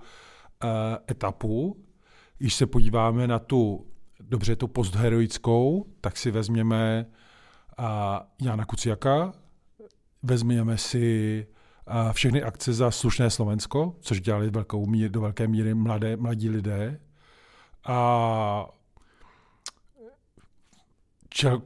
[0.64, 0.68] eh,
[1.11, 1.76] etapu.
[2.38, 3.87] Když se podíváme na tu,
[4.20, 7.07] dobře, tu postheroickou, tak si vezměme
[8.42, 9.33] Jana Kuciaka,
[10.23, 11.47] vezměme si
[12.13, 17.01] všechny akce za slušné Slovensko, což dělali velkou mír, do velké míry mladé, mladí lidé.
[17.85, 18.67] A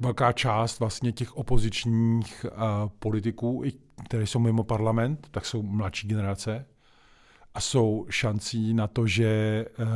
[0.00, 3.62] velká část vlastně těch opozičních uh, politiků,
[4.04, 6.66] které jsou mimo parlament, tak jsou mladší generace
[7.54, 9.86] a jsou šancí na to, že uh,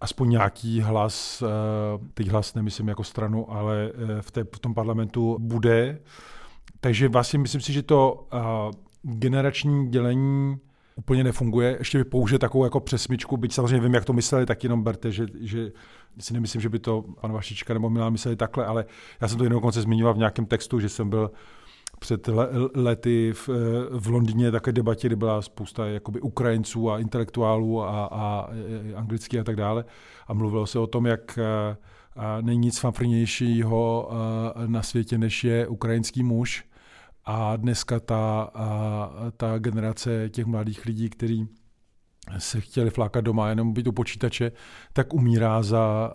[0.00, 1.48] aspoň nějaký hlas, uh,
[2.14, 5.98] teď hlas nemyslím jako stranu, ale uh, v, té, v tom parlamentu bude.
[6.86, 8.40] Takže vlastně myslím si, že to uh,
[9.02, 10.56] generační dělení
[10.96, 11.76] úplně nefunguje.
[11.78, 15.12] Ještě bych použil takovou jako přesmičku, byť samozřejmě vím, jak to mysleli, tak jenom berte,
[15.12, 15.72] že, že
[16.18, 18.84] si nemyslím, že by to pan Vašička nebo Milan mysleli takhle, ale
[19.20, 21.30] já jsem to jenom konce zmiňoval v nějakém textu, že jsem byl
[21.98, 22.28] před
[22.74, 23.48] lety v,
[23.90, 28.48] v Londýně také debatě, kdy byla spousta jakoby Ukrajinců a intelektuálů a, a
[28.94, 29.84] anglických a tak dále.
[30.26, 31.38] A mluvilo se o tom, jak
[32.16, 34.10] a není nic fanfrnějšího
[34.66, 36.64] na světě, než je ukrajinský muž.
[37.26, 38.50] A dneska ta,
[39.36, 41.48] ta generace těch mladých lidí, kteří
[42.38, 44.52] se chtěli flákat doma, jenom být u počítače,
[44.92, 46.12] tak umírá za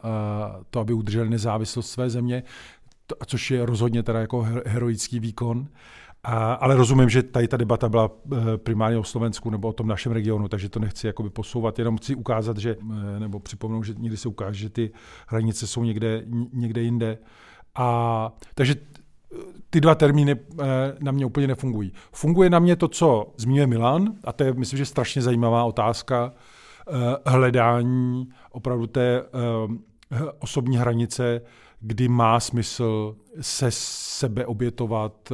[0.70, 2.44] to, aby udrželi nezávislost své země,
[3.26, 5.68] což je rozhodně teda jako heroický výkon.
[6.24, 9.88] A, ale rozumím, že tady ta debata byla eh, primárně o Slovensku nebo o tom
[9.88, 12.76] našem regionu, takže to nechci jakoby posouvat, jenom chci ukázat, že,
[13.16, 14.92] eh, nebo připomenout, že někdy se ukáže, že ty
[15.28, 17.18] hranice jsou někde, někde jinde.
[17.76, 18.76] A, takže
[19.70, 20.66] ty dva termíny eh,
[21.00, 21.94] na mě úplně nefungují.
[22.12, 26.34] Funguje na mě to, co zmiňuje Milan, a to je, myslím, že strašně zajímavá otázka,
[27.26, 29.24] hledání opravdu té
[30.40, 31.42] osobní hranice,
[31.80, 35.32] kdy má smysl se sebe obětovat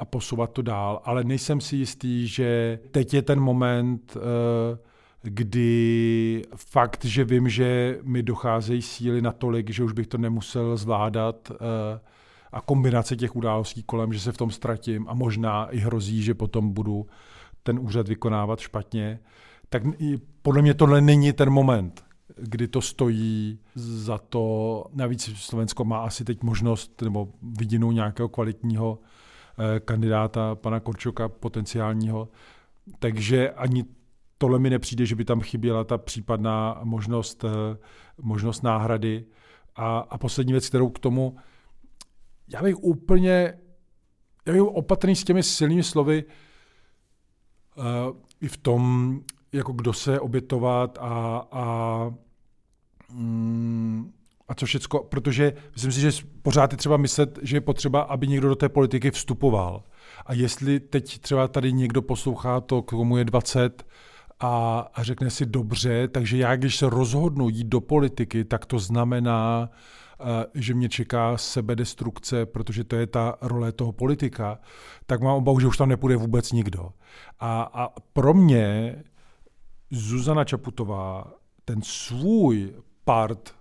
[0.00, 4.78] a posouvat to dál, ale nejsem si jistý, že teď je ten moment, eh,
[5.22, 11.52] kdy fakt, že vím, že mi docházejí síly natolik, že už bych to nemusel zvládat
[11.52, 12.00] eh,
[12.52, 16.34] a kombinace těch událostí kolem, že se v tom ztratím a možná i hrozí, že
[16.34, 17.06] potom budu
[17.62, 19.18] ten úřad vykonávat špatně,
[19.68, 19.82] tak
[20.42, 22.04] podle mě tohle není ten moment,
[22.36, 24.84] kdy to stojí za to.
[24.94, 28.98] Navíc Slovensko má asi teď možnost nebo vidinu nějakého kvalitního
[29.60, 32.28] Eh, kandidáta pana Korčoka potenciálního.
[32.98, 33.84] Takže ani
[34.38, 37.76] tohle mi nepřijde, že by tam chyběla ta případná možnost, eh,
[38.22, 39.24] možnost náhrady.
[39.76, 41.36] A, a poslední věc, kterou k tomu,
[42.52, 43.58] já bych úplně,
[44.46, 46.24] já bych opatrný s těmi silnými slovy
[47.76, 47.84] uh,
[48.40, 49.20] i v tom,
[49.52, 52.14] jako kdo se obětovat a, a
[53.12, 54.12] mm,
[54.48, 56.10] a co všecko, protože myslím si, že
[56.42, 59.82] pořád je třeba myslet, že je potřeba, aby někdo do té politiky vstupoval.
[60.26, 63.86] A jestli teď třeba tady někdo poslouchá to, komu je 20
[64.40, 68.78] a, a řekne si dobře, takže já, když se rozhodnu jít do politiky, tak to
[68.78, 69.70] znamená,
[70.54, 74.58] že mě čeká sebedestrukce, protože to je ta role toho politika,
[75.06, 76.92] tak mám obavu, že už tam nepůjde vůbec nikdo.
[77.40, 78.96] A, a pro mě
[79.90, 81.32] Zuzana Čaputová
[81.64, 83.54] ten svůj part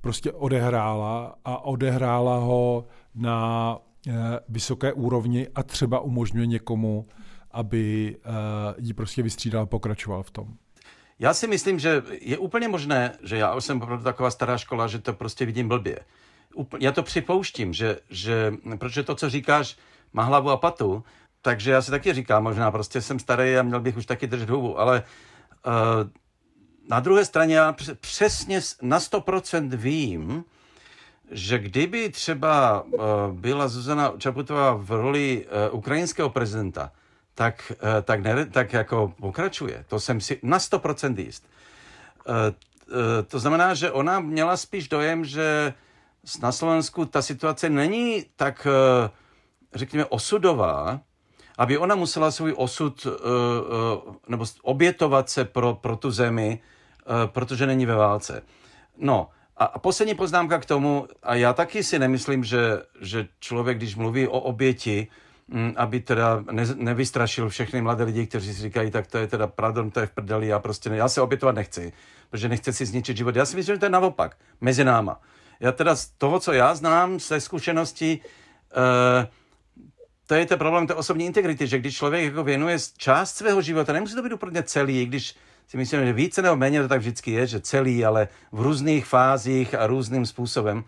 [0.00, 3.78] prostě odehrála a odehrála ho na
[4.08, 4.12] eh,
[4.48, 7.06] vysoké úrovni a třeba umožňuje někomu,
[7.50, 8.30] aby eh,
[8.78, 10.56] ji prostě vystřídal a pokračoval v tom.
[11.18, 14.86] Já si myslím, že je úplně možné, že já už jsem opravdu taková stará škola,
[14.86, 15.98] že to prostě vidím blbě.
[16.78, 19.76] Já to připouštím, že, že protože to, co říkáš,
[20.12, 21.04] má hlavu a patu,
[21.42, 24.50] takže já si taky říkám, možná prostě jsem starý a měl bych už taky držet
[24.50, 25.02] hubu, ale
[25.66, 25.72] uh,
[26.88, 30.44] na druhé straně já přesně na 100% vím,
[31.30, 33.00] že kdyby třeba uh,
[33.32, 36.92] byla Zuzana Čaputová v roli uh, ukrajinského prezidenta,
[37.36, 39.84] tak, uh, tak, ne, tak jako pokračuje.
[39.88, 41.48] To jsem si na 100% jist.
[43.28, 45.74] To znamená, že ona měla spíš dojem, že
[46.42, 48.66] na Slovensku ta situace není tak,
[49.74, 51.00] řekněme, osudová,
[51.58, 53.06] aby ona musela svůj osud
[54.28, 56.60] nebo obětovat se pro, pro tu zemi,
[57.06, 58.42] Eh, protože není ve válce.
[58.98, 63.96] No, a poslední poznámka k tomu, a já taky si nemyslím, že, že člověk, když
[63.96, 65.08] mluví o oběti,
[65.76, 69.90] aby teda ne, nevystrašil všechny mladé lidi, kteří si říkají, tak to je teda pardon,
[69.90, 71.92] to je v prdeli, já prostě ne, já se obětovat nechci,
[72.30, 73.36] protože nechci si zničit život.
[73.36, 75.20] Já si myslím, že to je naopak, mezi náma.
[75.60, 78.20] Já teda z toho, co já znám, ze zkušenosti,
[78.76, 79.24] uh,
[80.26, 83.92] to je ten problém té osobní integrity, že když člověk jako věnuje část svého života,
[83.92, 85.34] nemusí to být úplně celý, když
[85.68, 89.06] si myslím, že více nebo méně to tak vždycky je, že celý, ale v různých
[89.06, 90.84] fázích a různým způsobem.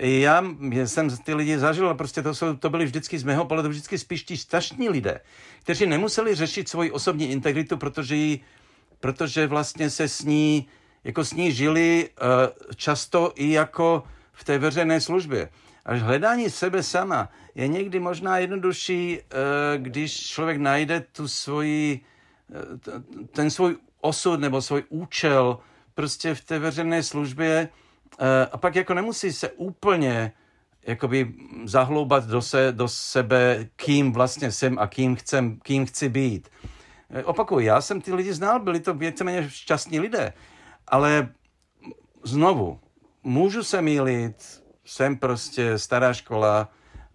[0.00, 0.44] Já
[0.84, 4.22] jsem ty lidi zažil prostě to, jsou, to byly vždycky z mého pohledu vždycky spíš
[4.22, 5.20] ti staštní lidé,
[5.62, 8.40] kteří nemuseli řešit svoji osobní integritu, protože, jí,
[9.00, 10.68] protože vlastně se s ní,
[11.04, 15.48] jako s ní žili uh, často i jako v té veřejné službě.
[15.88, 22.00] Až hledání sebe sama je někdy možná jednodušší, eh, když člověk najde tu svoji,
[22.54, 25.58] eh, ten svůj osud nebo svůj účel
[25.94, 27.68] prostě v té veřejné službě
[28.52, 30.32] a pak jako nemusí se úplně
[30.86, 36.48] jakoby zahloubat do, se, do sebe, kým vlastně jsem a kým, chcem, kým chci být.
[37.24, 40.32] Opakuju, já jsem ty lidi znal, byli to víceméně šťastní lidé,
[40.86, 41.28] ale
[42.24, 42.80] znovu,
[43.22, 46.68] můžu se mýlit, jsem prostě stará škola,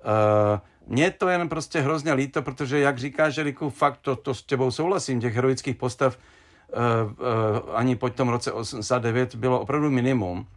[0.05, 4.43] uh, mně to jen prostě hrozně líto, protože jak říkáš, Eriku, fakt to, to s
[4.43, 10.47] těbou souhlasím, těch heroických postav uh, uh, ani po tom roce 89 bylo opravdu minimum.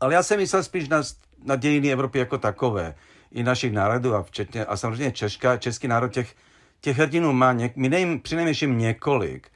[0.00, 1.02] Ale já jsem myslel spíš na,
[1.44, 2.94] na dějiny Evropy jako takové,
[3.32, 6.34] i našich národů a včetně, a samozřejmě Češka, český národ těch,
[6.80, 9.50] těch hrdinů má něk, my přinejmenším několik.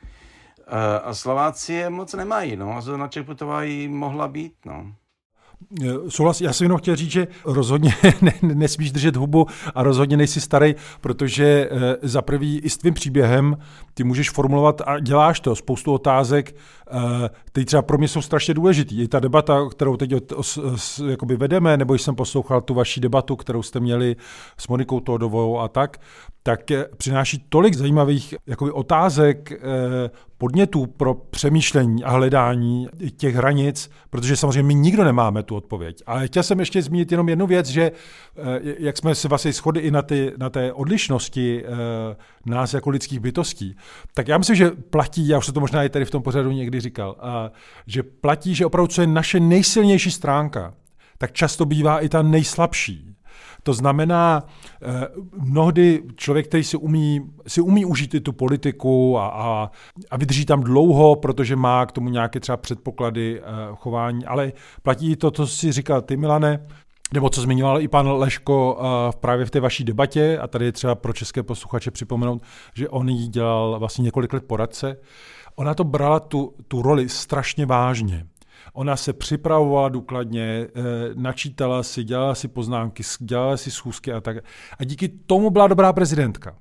[0.73, 0.77] Uh,
[1.09, 4.95] a Slováci je moc nemají, no, a Zuzana Čeputová jí mohla být, no.
[5.85, 10.17] Eh, souhlas, já jsem jenom chtěl říct, že rozhodně ne, nesmíš držet hubu a rozhodně
[10.17, 11.69] nejsi starý, protože e,
[12.03, 13.57] za prvý i s tvým příběhem
[13.95, 16.55] ty můžeš formulovat a děláš to, spoustu otázek, e,
[17.53, 19.03] ty třeba pro mě jsou strašně důležitý.
[19.03, 20.13] I ta debata, kterou teď
[21.09, 24.17] jakoby vedeme, nebo jsem poslouchal tu vaši debatu, kterou jste měli
[24.59, 26.01] s Monikou Todovou a tak,
[26.43, 26.61] tak
[26.97, 34.63] přináší tolik zajímavých jakoby, otázek, eh, podnětů pro přemýšlení a hledání těch hranic, protože samozřejmě
[34.63, 36.03] my nikdo nemáme tu odpověď.
[36.07, 39.81] Ale chtěl jsem ještě zmínit jenom jednu věc, že eh, jak jsme se vlastně shodli
[39.81, 41.69] i na, ty, na té odlišnosti eh,
[42.47, 43.77] nás jako lidských bytostí,
[44.15, 46.51] tak já myslím, že platí, já už se to možná i tady v tom pořadu
[46.51, 47.17] někdy říkal,
[47.87, 50.75] že platí, že opravdu co je naše nejsilnější stránka,
[51.19, 53.10] tak často bývá i ta nejslabší.
[53.63, 54.43] To znamená,
[54.83, 55.09] eh,
[55.41, 59.71] mnohdy člověk, který si umí, si umí užít i tu politiku a, a,
[60.11, 63.45] a vydrží tam dlouho, protože má k tomu nějaké třeba předpoklady eh,
[63.75, 66.67] chování, ale platí to, co si říkal ty, Milane,
[67.15, 70.73] nebo co zmiňoval i pan Leško uh, právě v té vaší debatě, a tady je
[70.73, 72.43] třeba pro české posluchače připomenout,
[72.75, 74.97] že on jí dělal vlastně několik let poradce,
[75.57, 78.27] ona to brala tu, tu roli strašně vážně.
[78.73, 80.83] Ona se připravovala důkladně, eh,
[81.15, 84.37] načítala si, dělala si poznámky, dělala si schůzky a tak.
[84.79, 86.57] A díky tomu byla dobrá prezidentka.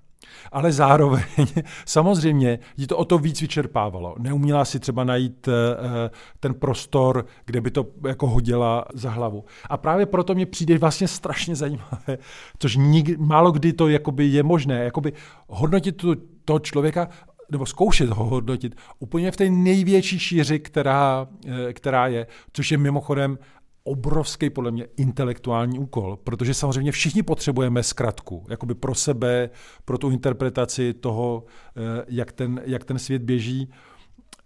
[0.51, 1.23] Ale zároveň
[1.85, 4.15] samozřejmě jí to o to víc vyčerpávalo.
[4.19, 9.45] Neuměla si třeba najít eh, ten prostor, kde by to jako hodila za hlavu.
[9.69, 12.17] A právě proto mě přijde vlastně strašně zajímavé,
[12.59, 15.13] což nik, málo kdy to jakoby je možné, jakoby
[15.47, 17.07] hodnotit tu, toho člověka
[17.51, 22.77] nebo zkoušet ho hodnotit úplně v té největší šíři, která, eh, která je, což je
[22.77, 23.37] mimochodem
[23.83, 29.49] obrovský podle mě intelektuální úkol, protože samozřejmě všichni potřebujeme zkratku, jakoby pro sebe,
[29.85, 31.43] pro tu interpretaci toho,
[31.77, 33.71] eh, jak ten, jak ten svět běží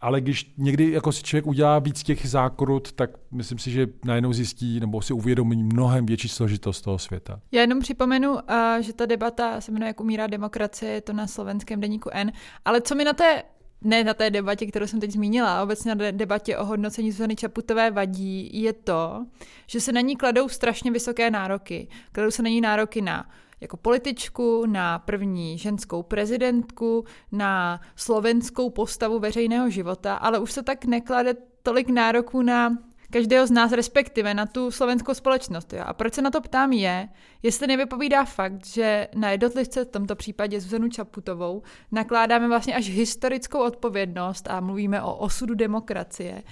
[0.03, 4.33] ale když někdy jako si člověk udělá víc těch zákrut, tak myslím si, že najednou
[4.33, 7.39] zjistí nebo si uvědomí mnohem větší složitost toho světa.
[7.51, 8.37] Já jenom připomenu,
[8.79, 12.31] že ta debata se jmenuje Jak umírá demokracie, je to na slovenském deníku N,
[12.65, 13.43] ale co mi na té
[13.81, 17.35] ne na té debatě, kterou jsem teď zmínila, a obecně na debatě o hodnocení Zuzany
[17.35, 19.25] Čaputové vadí, je to,
[19.67, 21.87] že se na ní kladou strašně vysoké nároky.
[22.11, 23.29] Kladou se na ní nároky na
[23.63, 30.85] jako političku, na první ženskou prezidentku, na slovenskou postavu veřejného života, ale už se tak
[30.85, 32.77] neklade tolik nároků na
[33.09, 35.73] každého z nás, respektive na tu slovenskou společnost.
[35.73, 35.83] Jo.
[35.85, 37.09] A proč se na to ptám je,
[37.43, 43.59] jestli nevypovídá fakt, že na jednotlivce, v tomto případě Zuzanu Čaputovou, nakládáme vlastně až historickou
[43.59, 46.43] odpovědnost a mluvíme o osudu demokracie.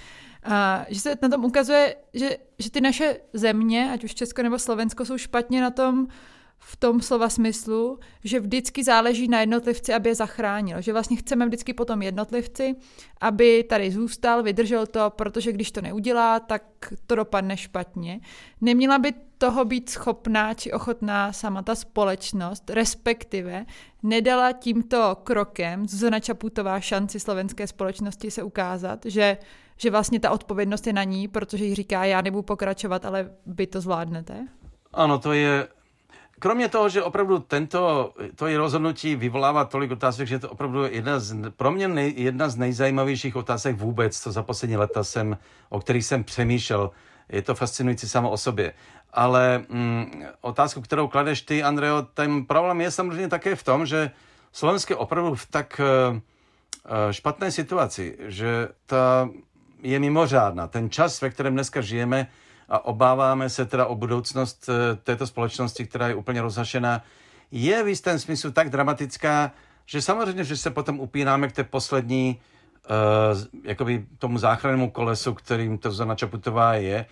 [0.43, 4.59] A že se na tom ukazuje, že, že ty naše země, ať už Česko nebo
[4.59, 6.07] Slovensko, jsou špatně na tom
[6.63, 10.81] v tom slova smyslu, že vždycky záleží na jednotlivci, aby je zachránil.
[10.81, 12.75] Že vlastně chceme vždycky po tom jednotlivci,
[13.21, 16.63] aby tady zůstal, vydržel to, protože když to neudělá, tak
[17.07, 18.19] to dopadne špatně.
[18.61, 23.65] Neměla by toho být schopná či ochotná sama ta společnost, respektive
[24.03, 29.37] nedala tímto krokem Zuzana Čaputová šanci slovenské společnosti se ukázat, že,
[29.77, 33.67] že vlastně ta odpovědnost je na ní, protože jí říká, já nebudu pokračovat, ale vy
[33.67, 34.47] to zvládnete?
[34.93, 35.67] Ano, to je
[36.41, 40.83] kromě toho, že opravdu tento, to je rozhodnutí vyvolává tolik otázek, že je to opravdu
[40.89, 45.37] jedna z, pro mě nej, jedna z nejzajímavějších otázek vůbec, co za poslední leta jsem,
[45.69, 46.91] o kterých jsem přemýšlel.
[47.29, 48.73] Je to fascinující samo o sobě.
[49.13, 54.11] Ale mm, otázku, kterou kladeš ty, Andreo, ten problém je samozřejmě také v tom, že
[54.51, 56.17] Slovensko je opravdu v tak uh,
[57.11, 59.29] špatné situaci, že ta
[59.83, 60.67] je mimořádná.
[60.67, 62.27] Ten čas, ve kterém dneska žijeme,
[62.71, 67.03] a obáváme se teda o budoucnost eh, této společnosti, která je úplně rozhašená,
[67.51, 69.51] je v jistém smyslu tak dramatická,
[69.85, 72.39] že samozřejmě, že se potom upínáme k té poslední,
[72.89, 77.05] uh, jakoby tomu záchrannému kolesu, kterým to Zana Čaputová je.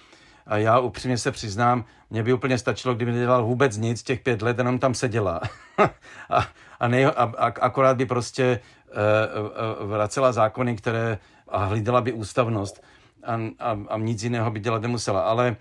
[0.47, 4.41] A já upřímně se přiznám, mě by úplně stačilo, kdyby nedělal vůbec nic těch pět
[4.41, 5.41] let, jenom tam seděla.
[6.29, 6.47] a,
[6.79, 12.13] a, nej, a, a akorát by prostě uh, uh, vracela zákony, které a hlídala by
[12.13, 12.83] ústavnost
[13.23, 15.21] a, a, a nic jiného by dělat nemusela.
[15.21, 15.55] Ale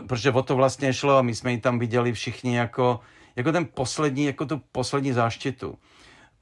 [0.00, 3.00] uh, protože o to vlastně šlo a my jsme ji tam viděli všichni jako,
[3.36, 5.78] jako ten poslední, jako tu poslední záštitu.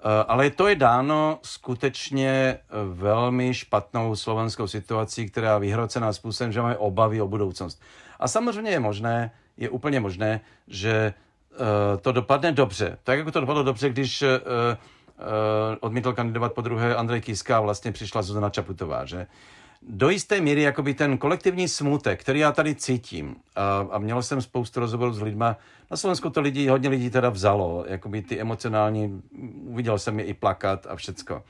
[0.01, 2.59] Eh, ale to je dáno skutečně eh,
[2.93, 7.83] velmi špatnou slovenskou situací, která je vyhrocená způsobem, že máme obavy o budoucnost.
[8.19, 11.15] A samozřejmě je možné, je úplně možné, že
[12.01, 12.99] to dopadne dobře.
[13.05, 14.25] Tak jako to dopadlo dobře, když
[15.81, 19.27] odmítl kandidovat po druhé Andrej Kiska a vlastně přišla Zuzana Čaputová, že?
[19.83, 24.43] Do jisté míry jakoby ten kolektivní smutek, který já tady cítím, a, a měl jsem
[24.43, 25.57] spoustu rozhovorů s lidma,
[25.91, 29.23] na Slovensku to lidi, hodně lidí teda vzalo, jakoby ty emocionální,
[29.65, 31.43] uviděl jsem je i plakat a všecko.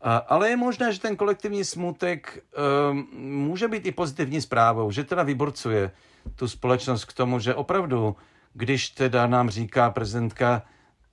[0.00, 2.44] A, ale je možné, že ten kolektivní smutek
[2.90, 5.90] um, může být i pozitivní zprávou, že teda vyborcuje
[6.34, 8.16] tu společnost k tomu, že opravdu,
[8.54, 10.62] když teda nám říká prezidentka,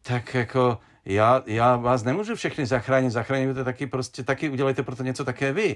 [0.02, 5.04] tak jako já, já vás nemůžu všechny zachránit, zachráníte taky prostě, taky udělejte pro to
[5.04, 5.76] něco také vy.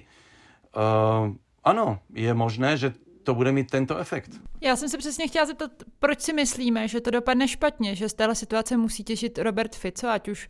[0.75, 2.93] Uh, ano, je možné, že
[3.23, 4.31] to bude mít tento efekt.
[4.61, 8.13] Já jsem se přesně chtěla zeptat, proč si myslíme, že to dopadne špatně, že z
[8.13, 10.49] téhle situace musí těžit Robert Fico, ať už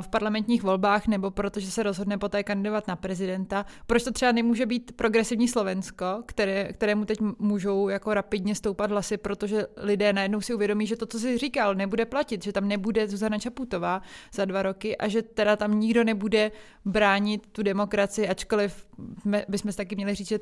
[0.00, 3.66] v parlamentních volbách, nebo protože se rozhodne poté kandidovat na prezidenta.
[3.86, 9.16] Proč to třeba nemůže být progresivní Slovensko, které, kterému teď můžou jako rapidně stoupat hlasy,
[9.16, 13.08] protože lidé najednou si uvědomí, že to, co jsi říkal, nebude platit, že tam nebude
[13.08, 14.02] Zuzana Čaputová
[14.34, 16.50] za dva roky a že teda tam nikdo nebude
[16.84, 18.86] bránit tu demokracii, ačkoliv
[19.48, 20.38] bychom si taky měli říct, že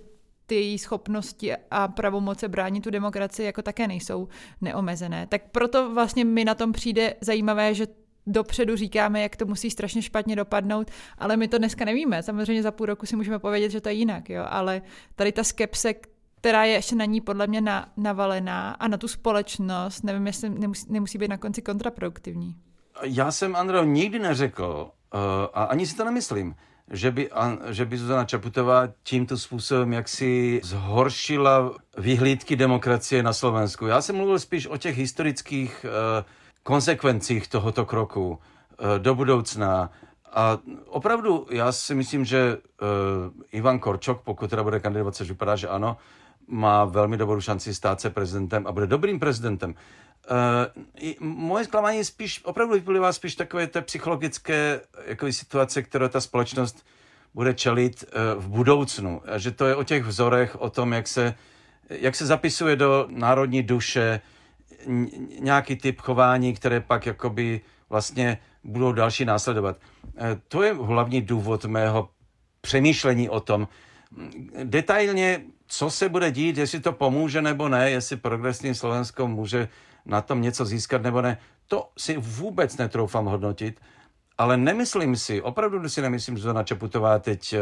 [0.47, 4.29] ty její schopnosti a pravomoce bránit tu demokracii jako také nejsou
[4.61, 5.27] neomezené.
[5.27, 7.87] Tak proto vlastně mi na tom přijde zajímavé, že
[8.27, 12.23] dopředu říkáme, jak to musí strašně špatně dopadnout, ale my to dneska nevíme.
[12.23, 14.45] Samozřejmě za půl roku si můžeme povědět, že to je jinak, jo?
[14.49, 14.83] ale
[15.15, 15.95] tady ta skepse,
[16.41, 20.51] která je ještě na ní podle mě na, navalená a na tu společnost, nevím, jestli
[20.51, 22.57] nemusí, nemusí být na konci kontraproduktivní.
[23.03, 25.21] Já jsem, Andro, nikdy neřekl, uh,
[25.55, 26.55] a ani si to nemyslím,
[26.91, 27.31] že by,
[27.71, 33.87] že by Zuzana Čaputová tímto způsobem jak si zhoršila vyhlídky demokracie na Slovensku.
[33.87, 36.25] Já jsem mluvil spíš o těch historických uh,
[36.63, 39.91] konsekvencích tohoto kroku uh, do budoucna.
[40.33, 42.89] A opravdu já si myslím, že uh,
[43.53, 45.97] Ivan Korčok, pokud teda bude kandidovat, což vypadá, že ano,
[46.49, 49.75] má velmi dobrou šanci stát se prezidentem a bude dobrým prezidentem.
[50.31, 56.21] Uh, moje zklamání je spíš, opravdu vyplývá spíš takové té psychologické jako situace, které ta
[56.21, 56.87] společnost
[57.35, 58.05] bude čelit
[58.37, 59.23] v budoucnu.
[59.27, 61.35] A že to je o těch vzorech, o tom, jak se,
[61.89, 64.21] jak se zapisuje do národní duše
[65.41, 67.61] nějaký typ chování, které pak jakoby
[67.91, 69.77] vlastně budou další následovat.
[70.05, 70.11] Uh,
[70.49, 72.09] to je hlavní důvod mého
[72.61, 73.69] přemýšlení o tom.
[74.65, 79.69] Detailně, co se bude dít, jestli to pomůže nebo ne, jestli progresní Slovensko může
[80.07, 83.81] na tom něco získat nebo ne, to si vůbec netroufám hodnotit,
[84.39, 87.59] ale nemyslím si, opravdu si nemyslím, že Zona Čaputová teď uh,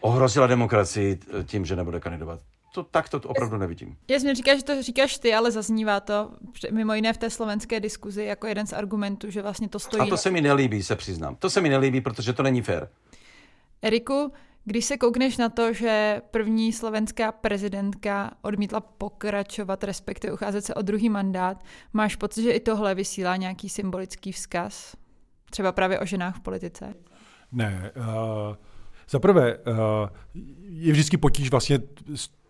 [0.00, 2.40] ohrozila demokracii tím, že nebude kandidovat.
[2.74, 3.96] To tak to opravdu nevidím.
[4.08, 6.30] Jasně říkáš, že to říkáš ty, ale zaznívá to
[6.70, 10.02] mimo jiné v té slovenské diskuzi jako jeden z argumentů, že vlastně to stojí.
[10.02, 11.36] A to se mi nelíbí, se přiznám.
[11.36, 12.88] To se mi nelíbí, protože to není fér.
[13.82, 14.32] Eriku,
[14.64, 20.82] když se koukneš na to, že první slovenská prezidentka odmítla pokračovat, respektive ucházet se o
[20.82, 24.96] druhý mandát, máš pocit, že i tohle vysílá nějaký symbolický vzkaz?
[25.50, 26.94] Třeba právě o ženách v politice?
[27.52, 27.92] Ne.
[27.96, 28.56] Uh,
[29.10, 29.64] za prvé, uh,
[30.62, 31.78] je vždycky potíž vlastně,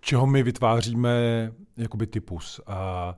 [0.05, 2.61] čeho my vytváříme jakoby typus.
[2.67, 3.17] A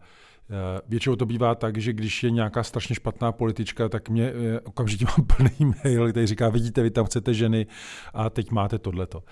[0.51, 4.61] Eh, většinou to bývá tak, že když je nějaká strašně špatná politička, tak mě eh,
[4.61, 7.67] okamžitě mám plný mail, který říká, vidíte, vy tam chcete ženy
[8.15, 9.23] a teď máte tohleto.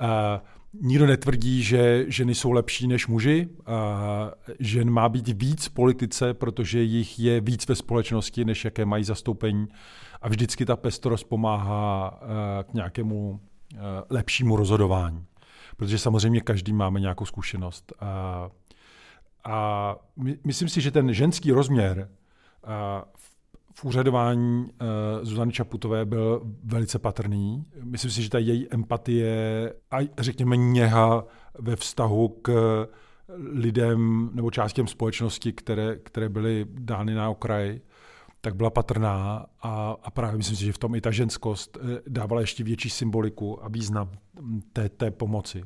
[0.00, 0.42] A
[0.80, 3.48] nikdo netvrdí, že ženy jsou lepší než muži.
[3.66, 8.84] A žen má být víc v politice, protože jich je víc ve společnosti, než jaké
[8.84, 9.66] mají zastoupení.
[10.22, 12.20] A vždycky ta pestrost pomáhá
[12.70, 13.40] k nějakému
[14.10, 15.24] lepšímu rozhodování.
[15.82, 17.92] Protože samozřejmě každý máme nějakou zkušenost.
[18.00, 18.48] A
[19.44, 22.08] a my, myslím si, že ten ženský rozměr
[23.16, 23.30] v,
[23.74, 24.66] v úřadování
[25.22, 27.64] Zuzany Čaputové byl velice patrný.
[27.82, 31.24] Myslím si, že ta její empatie a řekněme něha
[31.58, 32.52] ve vztahu k
[33.38, 37.80] lidem nebo částem společnosti, které, které byly dány na okraj,
[38.44, 42.02] tak byla patrná a, a právě myslím si, že v tom i ta ženskost e,
[42.08, 44.10] dávala ještě větší symboliku a význam
[44.72, 45.64] té, té pomoci.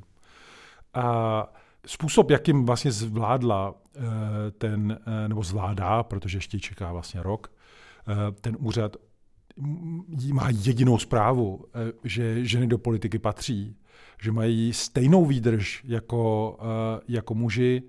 [0.95, 1.47] A
[1.87, 4.01] způsob, jakým vlastně zvládla eh,
[4.51, 7.53] ten, eh, nebo zvládá, protože ještě čeká vlastně rok,
[8.09, 8.97] eh, ten úřad,
[10.33, 13.77] má jedinou zprávu, eh, že ženy do politiky patří,
[14.23, 17.83] že mají stejnou výdrž jako, eh, jako muži,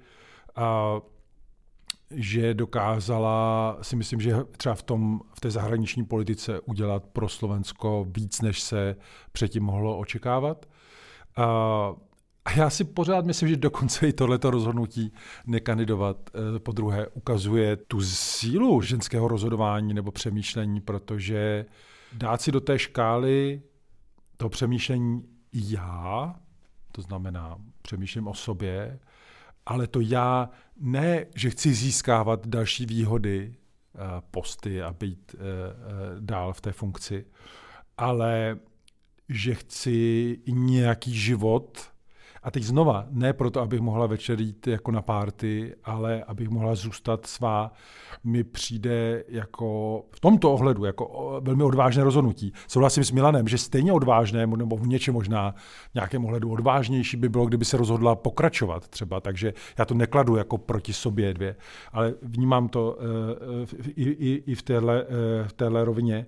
[0.56, 0.96] a
[2.12, 8.06] že dokázala, si myslím, že třeba v, tom, v té zahraniční politice udělat pro Slovensko
[8.10, 8.96] víc, než se
[9.32, 10.66] předtím mohlo očekávat.
[12.46, 15.14] A já si pořád myslím, že dokonce i tohleto rozhodnutí
[15.46, 21.66] nekandidovat eh, po druhé ukazuje tu sílu ženského rozhodování nebo přemýšlení, protože
[22.14, 23.62] dát si do té škály
[24.38, 26.36] to přemýšlení já,
[26.92, 29.00] to znamená přemýšlím o sobě,
[29.68, 30.50] ale to já
[30.80, 34.00] ne, že chci získávat další výhody, eh,
[34.32, 35.40] posty a být eh,
[36.20, 37.26] dál v té funkci,
[37.98, 38.60] ale
[39.30, 41.92] že chci nějaký život,
[42.48, 46.76] a teď znova, ne proto, abych mohla večer jít jako na párty, ale abych mohla
[46.76, 47.72] zůstat svá,
[48.24, 52.54] mi přijde jako v tomto ohledu jako velmi odvážné rozhodnutí.
[52.68, 55.56] Souhlasím s Milanem, že stejně odvážné, nebo v něčem možná
[55.92, 59.20] v nějakém ohledu odvážnější by bylo, kdyby se rozhodla pokračovat třeba.
[59.20, 61.56] Takže já to nekladu jako proti sobě dvě,
[61.92, 65.10] ale vnímám to uh, i, i, i v téhle, uh,
[65.48, 66.26] v téhle rovině.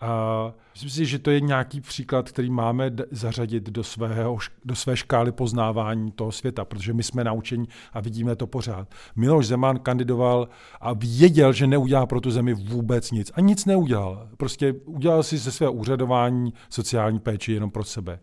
[0.00, 4.96] A myslím si, že to je nějaký příklad, který máme zařadit do, svého, do své
[4.96, 8.94] škály poznávání toho světa, protože my jsme naučeni a vidíme to pořád.
[9.16, 10.48] Miloš Zeman kandidoval
[10.80, 13.32] a věděl, že neudělá pro tu zemi vůbec nic.
[13.34, 14.28] A nic neudělal.
[14.36, 18.20] Prostě udělal si ze svého úřadování sociální péči jenom pro sebe.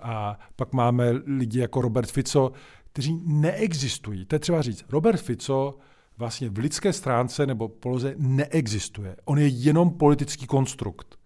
[0.00, 2.52] A pak máme lidi jako Robert Fico,
[2.92, 4.24] kteří neexistují.
[4.24, 4.84] To je třeba říct.
[4.90, 5.78] Robert Fico
[6.18, 9.16] vlastně v lidské stránce nebo poloze neexistuje.
[9.24, 11.17] On je jenom politický konstrukt.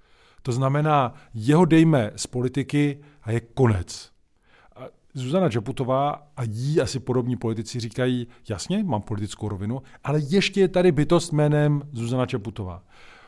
[0.42, 4.10] To znamená, jeho dejme z politiky a je konec.
[4.76, 4.80] A
[5.14, 10.68] Zuzana Čaputová a jí asi podobní politici říkají, jasně, mám politickou rovinu, ale ještě je
[10.68, 12.82] tady bytost jménem Zuzana Čaputová.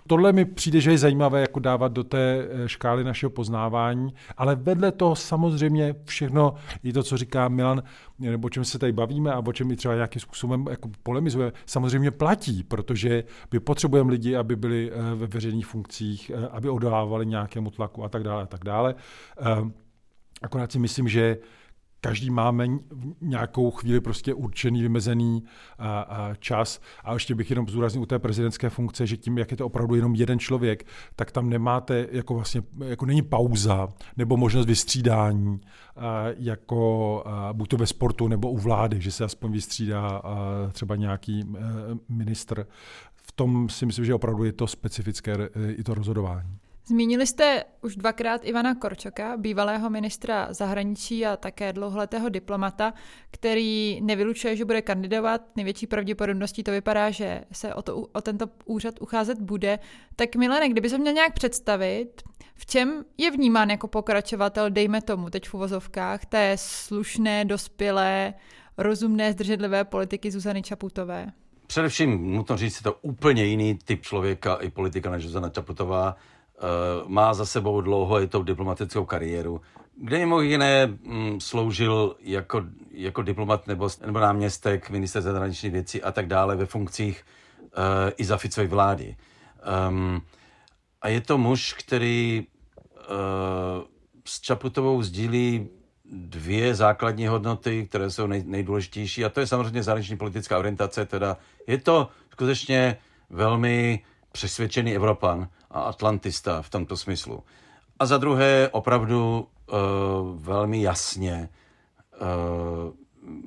[0.09, 4.55] Tohle mi přijde, že je zajímavé jako dávat do té eh, škály našeho poznávání, ale
[4.55, 7.83] vedle toho samozřejmě všechno, i to, co říká Milan,
[8.19, 11.53] nebo o čem se tady bavíme a o čem i třeba nějakým způsobem jako polemizuje,
[11.67, 17.27] samozřejmě platí, protože my potřebujeme lidi, aby byli eh, ve veřejných funkcích, eh, aby odolávali
[17.27, 18.95] nějakému tlaku a tak dále a tak dále.
[20.43, 21.39] Akorát si myslím, že
[22.05, 22.67] každý máme
[23.21, 25.43] nějakou chvíli prostě určený, vymezený
[25.79, 26.81] a, a čas.
[27.05, 29.95] A ještě bych jenom zúraznil u té prezidentské funkce, že tím, jak je to opravdu
[29.95, 30.87] jenom jeden člověk,
[31.17, 35.61] tak tam nemáte, jako vlastně, jako není pauza nebo možnost vystřídání,
[35.97, 40.37] a, jako a, buď to ve sportu nebo u vlády, že se aspoň vystřídá a,
[40.73, 42.67] třeba nějaký a, e, ministr.
[43.15, 46.59] V tom si myslím, že opravdu je to specifické e, i to rozhodování.
[46.87, 52.95] Zmínili jste už dvakrát Ivana Korčoka, bývalého ministra zahraničí a také dlouholetého diplomata,
[53.31, 55.41] který nevylučuje, že bude kandidovat.
[55.57, 59.79] Největší pravděpodobností to vypadá, že se o, to, o tento úřad ucházet bude.
[60.17, 62.23] Tak Milene, kdyby se měl nějak představit,
[62.55, 68.35] v čem je vnímán jako pokračovatel, dejme tomu teď v uvozovkách, té slušné, dospělé,
[68.79, 71.33] rozumné, zdrženlivé politiky Zuzany Čaputové?
[71.67, 76.17] Především nutno říct, je to úplně jiný typ člověka i politika než Zuzana Čaputová.
[76.65, 79.61] Eh, má za sebou dlouho i tou diplomatickou kariéru,
[79.97, 86.13] kde mimo jiné mm, sloužil jako, jako diplomat nebo, nebo náměstek, minister zahraničních věcí a
[86.13, 87.25] tak dále ve funkcích
[87.61, 87.69] uh,
[88.17, 89.17] i za Ficovy vlády.
[89.89, 90.23] Um,
[91.03, 92.47] a je to muž, který
[92.97, 93.85] uh,
[94.25, 95.69] s Čaputovou sdílí
[96.13, 101.37] dvě základní hodnoty, které jsou nej, nejdůležitější, a to je samozřejmě zahraniční politická orientace, teda
[101.67, 102.97] je to skutečně
[103.31, 107.43] velmi přesvědčený Evropan a atlantista v tomto smyslu.
[107.99, 109.79] A za druhé opravdu uh,
[110.41, 111.49] velmi jasně
[112.21, 112.95] uh,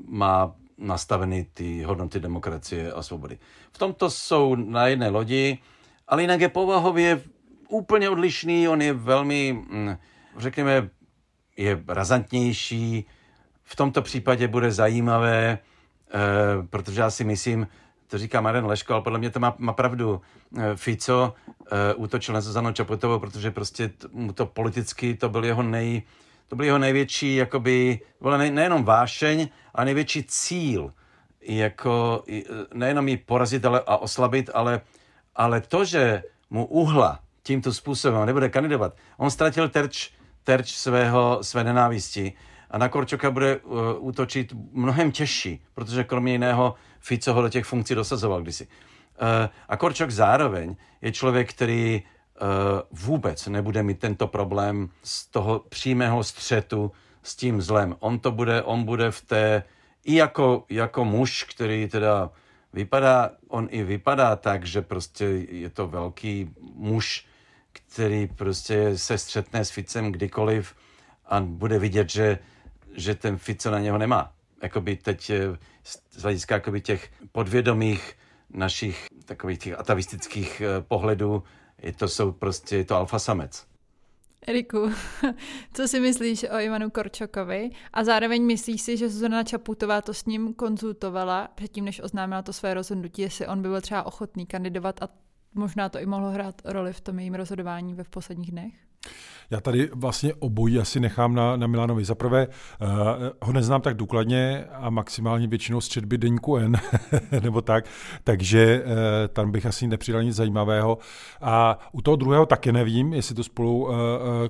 [0.08, 3.40] má nastaveny ty hodnoty demokracie a svobody.
[3.72, 5.58] V tomto jsou na jedné lodi,
[6.08, 7.22] ale jinak je povahově
[7.70, 9.98] úplně odlišný, on je velmi, mm,
[10.38, 10.90] řekněme,
[11.58, 13.06] je razantnější,
[13.64, 17.68] v tomto případě bude zajímavé, eh, protože já si myslím,
[18.08, 20.22] to říká Marian Leško, ale podle mě to má, má pravdu.
[20.58, 21.34] Eh, Fico
[21.96, 26.02] uh, útočil na Zuzanu Čaputovou, protože prostě mu to politicky, to byl jeho nej,
[26.48, 30.94] to byl jeho největší, jakoby, byla ne, nejenom vášeň, ale největší cíl,
[31.42, 32.42] jako eh,
[32.74, 34.82] nejenom ji porazit ale, a oslabit, ale,
[35.36, 40.10] ale to, že mu uhla tímto způsobem nebude kandidovat, on ztratil terč,
[40.44, 42.34] terč svého, své nenávisti
[42.72, 46.76] a na Korčoka bude uh, útočit mnohem těžší, protože kromě jiného
[47.08, 48.68] Fico ho do těch funkcí dosazoval kdysi.
[48.68, 48.70] Uh,
[49.70, 52.48] a Korčok zároveň je člověk, který uh,
[52.92, 56.92] vůbec nebude mít tento problém z toho přímého střetu
[57.24, 57.96] s tím zlem.
[58.00, 59.64] On to bude, on bude v té,
[60.04, 62.30] i jako, jako muž, který teda
[62.74, 67.26] vypadá, on i vypadá tak, že prostě je to velký muž,
[67.74, 70.76] který prostě se střetne s Ficem kdykoliv
[71.26, 72.40] a bude vidět, že,
[72.96, 74.37] že ten Fico na něho nemá.
[74.64, 78.14] Jakoby teď eh, z hlediska jakoby těch podvědomých
[78.50, 81.44] našich takových těch atavistických eh, pohledů,
[81.82, 83.68] je to jsou prostě, je to alfa samec.
[84.48, 84.92] Eriku,
[85.74, 90.26] co si myslíš o Ivanu Korčokovi a zároveň myslíš si, že Zuzana Čaputová to s
[90.26, 95.04] ním konzultovala předtím, než oznámila to své rozhodnutí, jestli on by byl třeba ochotný kandidovat
[95.04, 95.10] a
[95.54, 98.74] možná to i mohlo hrát roli v tom jejím rozhodování ve v posledních dnech?
[99.50, 102.06] Já tady vlastně obojí asi nechám na, na Milanovi.
[102.06, 102.88] Za prvé, uh,
[103.42, 106.76] ho neznám tak důkladně a maximálně většinou z četby deníku N,
[107.44, 107.86] nebo tak,
[108.24, 108.92] takže uh,
[109.28, 110.98] tam bych asi nepřidal nic zajímavého.
[111.42, 113.94] A u toho druhého taky nevím, jestli to spolu uh,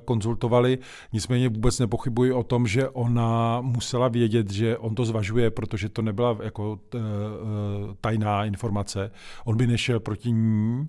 [0.04, 0.78] konzultovali,
[1.12, 6.02] nicméně vůbec nepochybuji o tom, že ona musela vědět, že on to zvažuje, protože to
[6.02, 6.78] nebyla jako
[8.00, 9.10] tajná informace.
[9.44, 10.88] On by nešel proti ní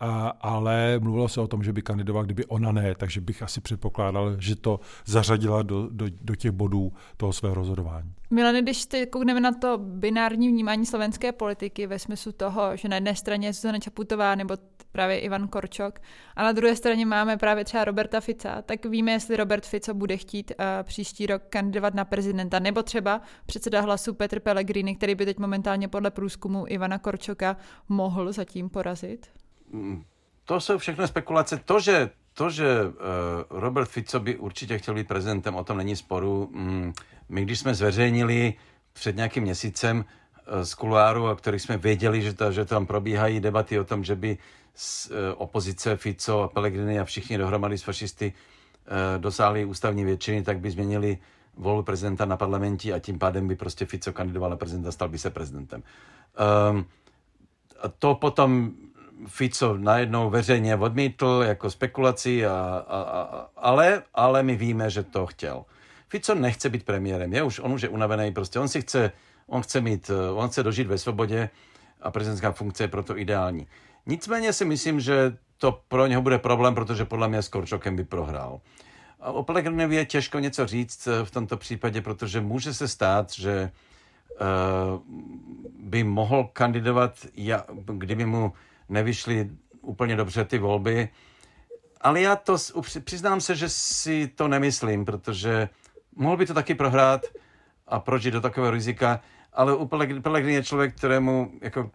[0.00, 3.60] a, ale mluvilo se o tom, že by kandidoval, kdyby ona ne, takže bych asi
[3.60, 8.12] předpokládal, že to zařadila do, do, do těch bodů toho svého rozhodování.
[8.30, 12.96] Milane, když ty koukneme na to binární vnímání slovenské politiky ve smyslu toho, že na
[12.96, 14.56] jedné straně je Zuzana Čaputová nebo
[14.92, 15.98] právě Ivan Korčok
[16.36, 20.16] a na druhé straně máme právě třeba Roberta Fica, tak víme, jestli Robert Fico bude
[20.16, 25.24] chtít uh, příští rok kandidovat na prezidenta, nebo třeba předseda hlasu Petr Pellegrini, který by
[25.24, 27.56] teď momentálně podle průzkumu Ivana Korčoka
[27.88, 29.26] mohl zatím porazit?
[30.44, 31.60] To jsou všechno spekulace.
[31.64, 32.92] To, že, to, že uh,
[33.50, 36.50] Robert Fico by určitě chtěl být prezidentem, o tom není sporu.
[36.52, 36.92] Mm,
[37.28, 38.54] my, když jsme zveřejnili
[38.92, 43.40] před nějakým měsícem uh, z kuluáru, o kterých jsme věděli, že, to, že tam probíhají
[43.40, 44.38] debaty o tom, že by
[44.74, 48.32] z, uh, opozice Fico a Pellegrini a všichni dohromady s fašisty
[49.18, 51.18] dosáhli ústavní většiny, tak by změnili
[51.56, 55.18] volbu prezidenta na parlamentí a tím pádem by prostě Fico kandidoval na prezidenta, stal by
[55.18, 55.82] se prezidentem.
[56.70, 56.86] Um,
[57.98, 58.72] to potom
[59.26, 65.26] Fico najednou veřejně odmítl jako spekulaci, a, a, a, ale, ale my víme, že to
[65.26, 65.64] chtěl.
[66.08, 69.12] Fico nechce být premiérem, je už, on už je unavený, prostě on si chce,
[69.46, 71.50] on chce mít, on chce dožít ve svobodě
[72.02, 73.66] a prezidentská funkce je proto ideální.
[74.06, 78.04] Nicméně si myslím, že to pro něho bude problém, protože podle mě s Korčokem by
[78.04, 78.60] prohrál.
[79.20, 83.70] A o Pellegrinovi je těžko něco říct v tomto případě, protože může se stát, že
[84.40, 85.02] uh,
[85.80, 87.26] by mohl kandidovat,
[87.74, 88.52] kdyby mu
[88.88, 91.08] nevyšly úplně dobře ty volby.
[92.00, 92.56] Ale já to
[93.04, 95.68] přiznám se, že si to nemyslím, protože
[96.16, 97.26] mohl by to taky prohrát
[97.86, 99.20] a prožít do takového rizika,
[99.52, 99.86] ale u
[100.22, 101.90] Pellegrini je člověk, kterému, jako,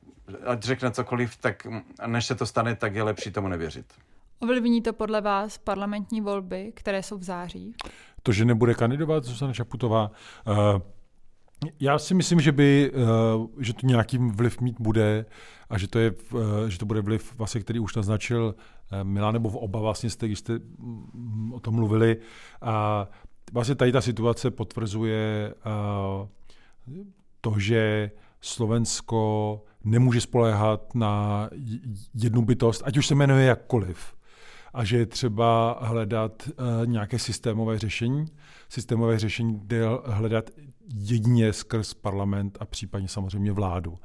[0.45, 1.67] ať řekne cokoliv, tak
[2.05, 3.85] než se to stane, tak je lepší tomu nevěřit.
[4.39, 7.75] Ovlivní to podle vás parlamentní volby, které jsou v září?
[8.23, 10.11] To, že nebude kandidovat Zuzana Čaputová,
[10.47, 10.55] uh,
[11.79, 12.91] já si myslím, že by,
[13.37, 15.25] uh, že to nějaký vliv mít bude
[15.69, 19.33] a že to, je, uh, že to bude vliv, vlastně, který už naznačil uh, Milan,
[19.33, 22.17] nebo v oba vlastně jste, když jste mm, o tom mluvili.
[22.61, 23.07] A
[23.53, 25.53] vlastně tady ta situace potvrzuje
[27.41, 28.11] to, že
[28.41, 31.49] Slovensko nemůže spoléhat na
[32.15, 34.13] jednu bytost, ať už se jmenuje jakkoliv
[34.73, 38.25] a že je třeba hledat uh, nějaké systémové řešení.
[38.69, 40.49] Systémové řešení jde hledat
[40.95, 43.99] jedině skrz parlament a případně samozřejmě vládu.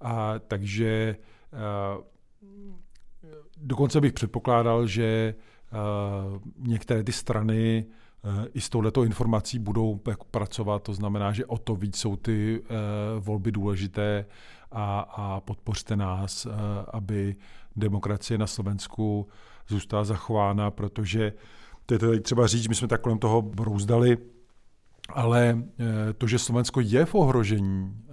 [0.00, 1.16] A takže
[1.52, 2.04] uh,
[3.56, 5.34] dokonce bych předpokládal, že
[5.72, 7.86] uh, některé ty strany
[8.54, 12.62] i s touhletou informací budou jako pracovat, to znamená, že o to víc jsou ty
[13.18, 14.26] volby důležité
[14.72, 16.46] a, a podpořte nás,
[16.92, 17.34] aby
[17.76, 19.28] demokracie na Slovensku
[19.68, 21.32] zůstala zachována, protože
[21.86, 24.18] to je tady třeba říct, my jsme tak kolem toho brouzdali,
[25.08, 28.04] ale eh, to, že Slovensko je v ohrožení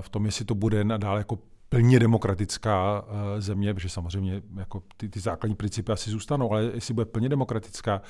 [0.00, 1.38] v tom, jestli to bude nadále jako
[1.74, 6.94] plně demokratická eh, země, protože samozřejmě jako ty, ty základní principy asi zůstanou, ale jestli
[6.94, 8.02] bude plně demokratická,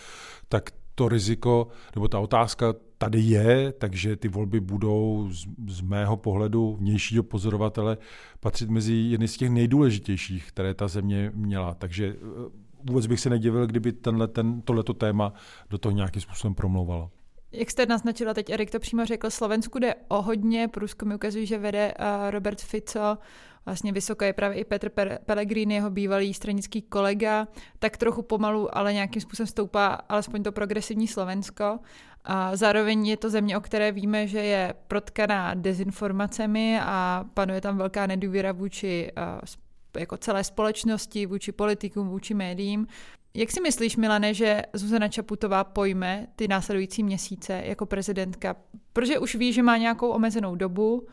[0.48, 6.16] tak to riziko, nebo ta otázka tady je, takže ty volby budou z, z mého
[6.16, 7.98] pohledu vnějšího pozorovatele
[8.40, 11.74] patřit mezi jedny z těch nejdůležitějších, které ta země měla.
[11.74, 12.50] Takže eh,
[12.84, 15.32] vůbec bych se nedivil, kdyby tenhle, ten, tohleto téma
[15.70, 17.10] do toho nějakým způsobem promlouvalo.
[17.52, 21.58] Jak jste naznačila, teď Erik to přímo řekl, Slovensku jde o hodně, průzkumy ukazují, že
[21.58, 23.18] vede uh, Robert Fico,
[23.66, 24.90] vlastně vysoko je právě i Petr
[25.26, 27.48] Pellegrini, jeho bývalý stranický kolega,
[27.78, 31.78] tak trochu pomalu, ale nějakým způsobem stoupá alespoň to progresivní Slovensko.
[32.24, 37.78] A zároveň je to země, o které víme, že je protkaná dezinformacemi a panuje tam
[37.78, 42.86] velká nedůvěra vůči uh, jako celé společnosti, vůči politikům, vůči médiím.
[43.34, 48.56] Jak si myslíš, Milane, že Zuzana Čaputová pojme ty následující měsíce jako prezidentka?
[48.92, 51.06] Protože už ví, že má nějakou omezenou dobu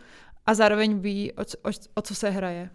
[0.46, 2.70] a zároveň ví, o, o, o co se hraje.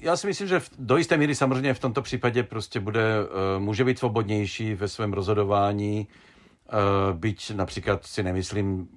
[0.00, 3.84] Já si myslím, že do jisté míry samozřejmě v tomto případě prostě bude, uh, může
[3.84, 6.08] být svobodnější ve svém rozhodování,
[7.12, 8.88] byť například si nemyslím,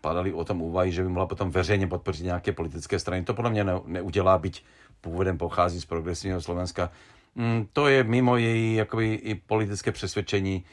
[0.00, 3.24] padali o tom úvahy, že by mohla potom veřejně podpořit nějaké politické strany.
[3.24, 4.64] To podle mě ne, neudělá, byť
[5.00, 6.90] původem pochází z progresivního Slovenska.
[7.34, 10.64] Mm, to je mimo její jakoby, i politické přesvědčení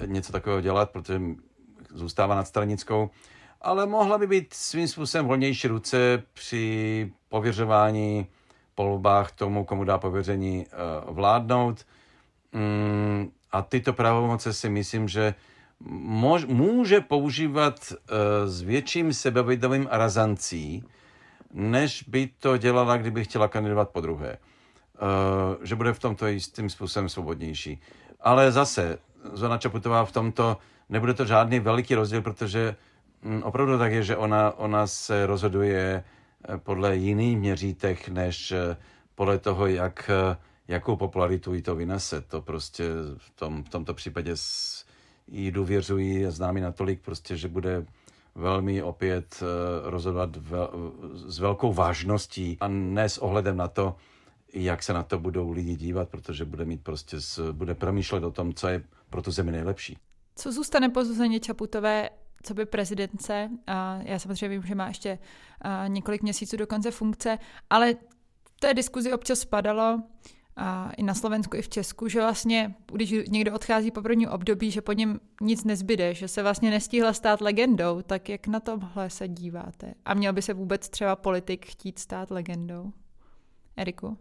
[0.00, 1.20] uh, něco takového dělat, protože
[1.94, 3.10] zůstává nad stranickou
[3.60, 8.26] ale mohla by být svým způsobem volnější ruce při pověřování
[8.74, 9.02] po
[9.34, 10.66] tomu, komu dá pověření
[11.06, 11.86] uh, vládnout.
[12.52, 15.34] Mm, a tyto pravomoce si myslím, že
[16.00, 17.96] mož, může používat uh,
[18.46, 20.84] s větším sebevědomím a razancí,
[21.52, 24.38] než by to dělala, kdyby chtěla kandidovat po druhé.
[24.38, 27.80] Uh, že bude v tomto jistým způsobem svobodnější.
[28.20, 28.98] Ale zase,
[29.32, 30.56] Zona Čaputová v tomto
[30.88, 32.76] nebude to žádný veliký rozdíl, protože
[33.22, 36.04] Mm, opravdu tak je, že ona, ona se rozhoduje
[36.48, 38.76] eh, podle jiných měřítek, než eh,
[39.14, 40.36] podle toho, jak, eh,
[40.68, 42.20] jakou popularitu jí to vynese.
[42.20, 42.84] To prostě
[43.16, 44.34] v, tom, v tomto případě
[45.26, 47.86] jí důvěřují a známí natolik, prostě, že bude
[48.34, 49.42] velmi opět
[49.82, 50.70] rozhodovat vel,
[51.12, 53.96] s velkou vážností a ne s ohledem na to,
[54.54, 57.16] jak se na to budou lidi dívat, protože bude mít prostě,
[57.52, 59.98] bude promýšlet o tom, co je pro tu zemi nejlepší.
[60.36, 62.10] Co zůstane po Zuzaně Čaputové
[62.42, 65.18] co by prezidence, a já samozřejmě vím, že má ještě
[65.88, 67.38] několik měsíců do konce funkce,
[67.70, 67.94] ale
[68.44, 70.02] v té diskuzi občas spadalo,
[70.58, 74.70] a i na Slovensku, i v Česku, že vlastně, když někdo odchází po prvním období,
[74.70, 79.10] že po něm nic nezbyde, že se vlastně nestihla stát legendou, tak jak na tohle
[79.10, 79.94] se díváte?
[80.04, 82.92] A měl by se vůbec třeba politik chtít stát legendou?
[83.76, 84.18] Eriku?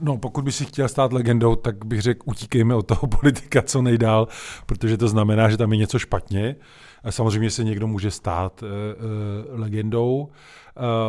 [0.00, 3.82] No, pokud by si chtěl stát legendou, tak bych řekl, utíkejme od toho politika co
[3.82, 4.28] nejdál,
[4.66, 6.56] protože to znamená, že tam je něco špatně.
[7.02, 10.28] A samozřejmě se někdo může stát uh, uh, legendou.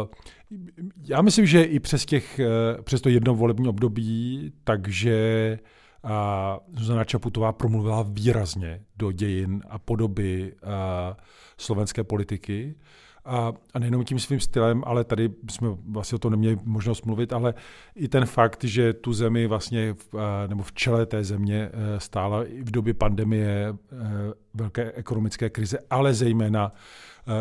[0.02, 0.08] Uh,
[1.04, 5.60] já myslím, že i přes, těch, uh, přes to jedno volební období, takže
[6.78, 10.70] Zuzana Čaputová promluvila výrazně do dějin a podoby uh,
[11.58, 12.76] slovenské politiky.
[13.26, 17.34] A, a nejenom tím svým stylem, ale tady jsme vlastně o tom neměli možnost mluvit,
[17.34, 17.54] ale
[17.96, 20.16] i ten fakt, že tu zemi vlastně, v,
[20.48, 23.76] nebo v čele té země stála i v době pandemie
[24.54, 26.72] velké ekonomické krize, ale zejména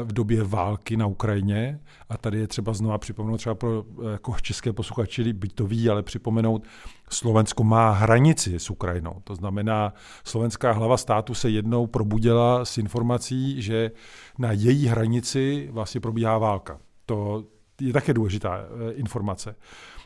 [0.04, 1.80] v době války na Ukrajině.
[2.08, 6.02] A tady je třeba znova připomenout třeba pro jako české posluchači, byť to ví, ale
[6.02, 6.64] připomenout,
[7.10, 9.20] Slovensko má hranici s Ukrajinou.
[9.24, 9.92] To znamená,
[10.24, 13.90] slovenská hlava státu se jednou probudila s informací, že
[14.38, 16.78] na její hranici vlastně probíhá válka.
[17.06, 17.44] To
[17.80, 19.56] je také důležitá eh, informace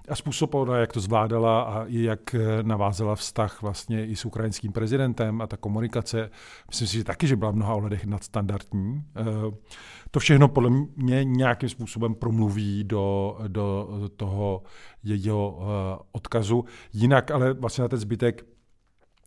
[0.09, 5.47] a způsob, jak to zvládala a jak navázala vztah vlastně i s ukrajinským prezidentem a
[5.47, 6.31] ta komunikace,
[6.69, 9.03] myslím si, že taky, že byla v mnoha ohledech nadstandardní.
[9.17, 9.25] Eh,
[10.11, 14.63] to všechno podle mě nějakým způsobem promluví do, do toho
[15.05, 16.65] jejího eh, odkazu.
[16.93, 18.47] Jinak ale vlastně na ten zbytek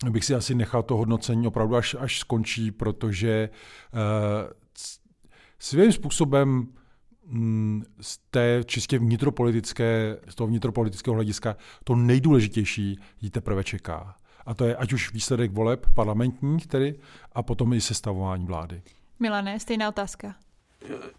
[0.09, 3.49] bych si asi nechal to hodnocení opravdu až, až skončí, protože
[5.59, 6.67] svým způsobem
[8.01, 14.15] z té čistě vnitropolitické, z toho vnitropolitického hlediska to nejdůležitější jí teprve čeká.
[14.45, 16.99] A to je ať už výsledek voleb parlamentních tedy,
[17.31, 18.81] a potom i sestavování vlády.
[19.19, 20.35] Milané, stejná otázka.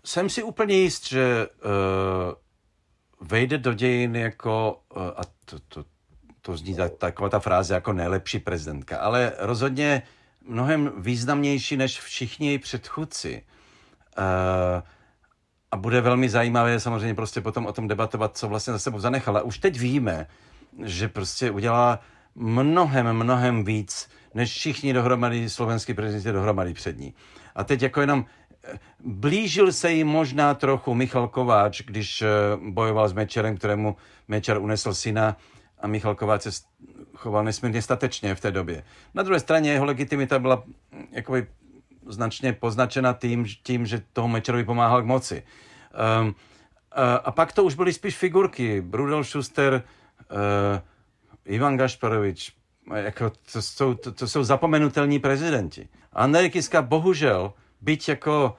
[0.04, 5.84] Jsem si úplně jist, že uh, vejde do dějin jako, uh, a to, to,
[6.40, 10.02] to zní tak, taková ta fráze jako nejlepší prezidentka, ale rozhodně
[10.46, 13.42] mnohem významnější než všichni její předchůdci.
[14.18, 14.82] Uh,
[15.72, 19.42] a bude velmi zajímavé samozřejmě prostě potom o tom debatovat, co vlastně za sebou zanechala.
[19.42, 20.26] Už teď víme,
[20.84, 22.00] že prostě udělala
[22.34, 27.14] mnohem, mnohem víc, než všichni dohromady, slovenský prezident dohromady před ní.
[27.54, 28.24] A teď jako jenom
[28.64, 32.28] eh, blížil se jí možná trochu Michal Kováč, když eh,
[32.68, 33.96] bojoval s Mečerem, kterému
[34.28, 35.36] Mečer unesl syna
[35.80, 36.50] a Michal Kováč se
[37.14, 38.82] choval nesmírně statečně v té době.
[39.14, 40.62] Na druhé straně jeho legitimita byla
[40.92, 41.46] hm, jakoby
[42.06, 45.42] značně poznačena tím, tím že toho Mečerovi pomáhal k moci.
[46.20, 46.34] Um, uh,
[47.24, 48.80] a pak to už byly spíš figurky.
[48.80, 49.82] Brudel Schuster,
[50.30, 50.38] uh,
[51.44, 52.52] Ivan Gašparovič,
[52.94, 55.88] jako to, jsou, to, to jsou zapomenutelní prezidenti.
[56.12, 58.56] Andrej Kiska bohužel, byť jako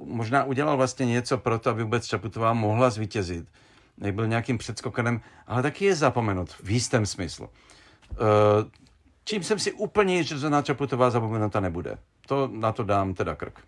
[0.00, 3.48] uh, možná udělal vlastně něco pro to, aby vůbec Čaputová mohla zvítězit,
[3.98, 7.48] nebyl nějakým předskokanem, ale taky je zapomenut v jistém smyslu.
[8.10, 8.18] Uh,
[9.24, 11.98] čím jsem si úplně jist, že Zona Čaputová zapomenuta nebude.
[12.26, 13.60] To na to dám teda krk.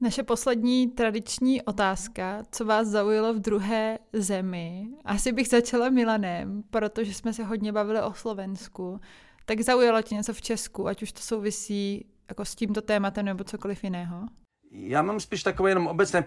[0.00, 4.88] Naše poslední tradiční otázka, co vás zaujalo v druhé zemi?
[5.04, 9.00] Asi bych začala Milanem, protože jsme se hodně bavili o Slovensku.
[9.46, 13.44] Tak zaujalo tě něco v Česku, ať už to souvisí jako s tímto tématem nebo
[13.44, 14.28] cokoliv jiného?
[14.74, 16.24] já mám spíš takové jenom obecné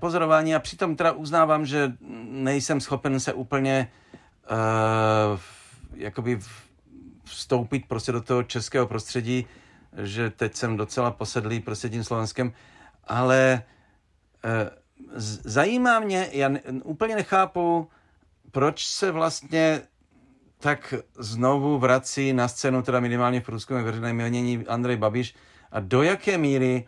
[0.00, 1.92] pozorování a přitom teda uznávám, že
[2.28, 3.92] nejsem schopen se úplně
[4.50, 5.40] uh,
[5.94, 6.38] jakoby
[7.24, 9.46] vstoupit prostě do toho českého prostředí,
[10.02, 12.52] že teď jsem docela posedlý prostě tím Slovenskem,
[13.04, 13.62] ale
[14.44, 14.50] uh,
[15.44, 16.50] zajímá mě, já
[16.84, 17.90] úplně nechápu,
[18.50, 19.82] proč se vlastně
[20.58, 25.34] tak znovu vrací na scénu, teda minimálně v průzkumu veřejné měnění Andrej Babiš
[25.72, 26.86] a do jaké míry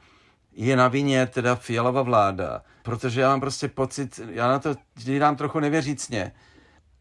[0.52, 2.62] je na vině teda fialová vláda.
[2.82, 4.74] Protože já mám prostě pocit, já na to
[5.18, 6.32] dám trochu nevěřícně,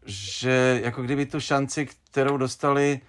[0.05, 3.01] že jako kdyby tu šanci, kterou dostali,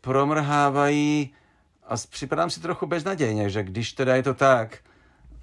[0.00, 1.34] promrhávají
[1.88, 4.78] a připadám si trochu beznadějně, že když teda je to tak,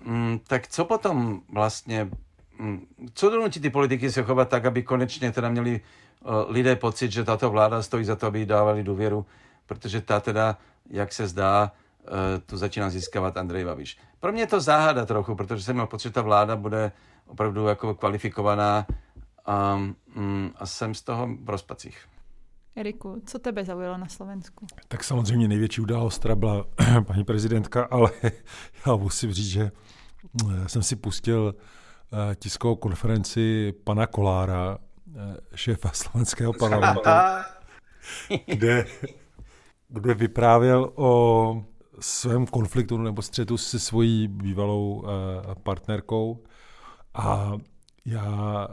[0.06, 2.10] mm, tak co potom vlastně,
[2.60, 5.82] mm, co donutí ty politiky se chovat tak, aby konečně teda měli
[6.48, 9.26] lidé pocit, že tato vláda stojí za to, aby dávali důvěru,
[9.66, 10.58] protože ta teda,
[10.89, 11.72] jak se zdá,
[12.36, 13.98] e, tu začíná získávat Andrej Babiš.
[14.20, 16.91] Pro mě je to záhada trochu, protože jsem měl pocit, že ta vláda bude
[17.28, 18.86] opravdu jako kvalifikovaná
[19.46, 19.76] a,
[20.16, 21.98] mm, a jsem z toho v rozpacích.
[22.76, 24.67] Eriku, co tebe zaujalo na Slovensku?
[24.88, 26.65] Tak samozřejmě největší událost teda byla
[27.07, 28.11] paní prezidentka, ale
[28.88, 29.71] já musím říct, že
[30.51, 31.55] e, jsem si pustil
[32.32, 34.78] e, tiskovou konferenci pana Kolára,
[35.15, 37.09] Eh, šéfa slovenského parlamentu,
[38.45, 38.86] kde,
[39.88, 41.65] kde vyprávěl o
[41.99, 45.03] svém konfliktu nebo střetu se svojí bývalou
[45.63, 46.43] partnerkou
[47.13, 47.51] a
[48.05, 48.67] já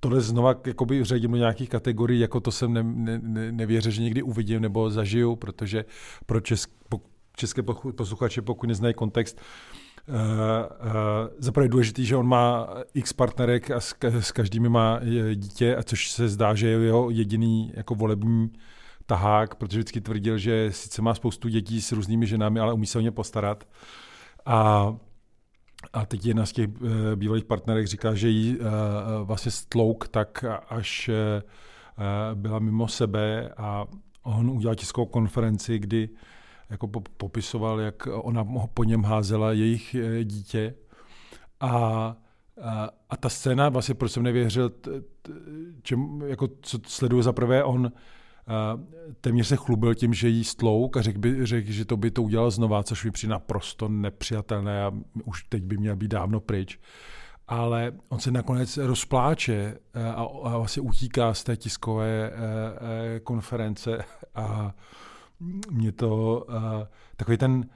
[0.00, 2.82] tohle znova jakoby řadím do nějakých kategorií, jako to jsem ne,
[3.22, 5.84] ne, nevěřil, že někdy uvidím nebo zažiju, protože
[6.26, 7.00] pro česk, po,
[7.36, 7.62] české
[7.96, 9.40] posluchače, pokud neznají kontext,
[10.08, 15.00] Uh, uh, zaprvé je důležitý, že on má x partnerek a s, s každými má
[15.34, 18.50] dítě, a což se zdá, že je jeho jediný jako volební
[19.06, 22.98] tahák, protože vždycky tvrdil, že sice má spoustu dětí s různými ženami, ale umí se
[22.98, 23.64] o ně postarat.
[24.46, 24.96] A,
[25.92, 28.66] a teď jedna z těch uh, bývalých partnerek říká, že jí uh,
[29.22, 31.10] vlastně stlouk tak až
[32.34, 33.86] byla mimo sebe a
[34.22, 36.08] on udělal tiskovou konferenci, kdy
[36.70, 40.74] jako popisoval, jak ona po něm házela jejich eh, dítě.
[41.60, 41.68] A,
[42.62, 44.72] a, a ta scéna, vlastně proč jsem nevěřil,
[45.82, 47.92] čem, jako co sleduje za prvé, on
[49.20, 52.22] téměř se chlubil tím, že jí stlouk a řekl, by, řek, že to by to
[52.22, 54.92] udělal znova, což mi přijde naprosto nepřijatelné a
[55.24, 56.78] už teď by měl být dávno pryč.
[57.48, 63.20] Ale on se nakonec rozpláče eh, a, a vlastně utíká z té tiskové eh, a,
[63.20, 64.74] konference a
[65.70, 66.46] mě to
[67.16, 67.66] takový ten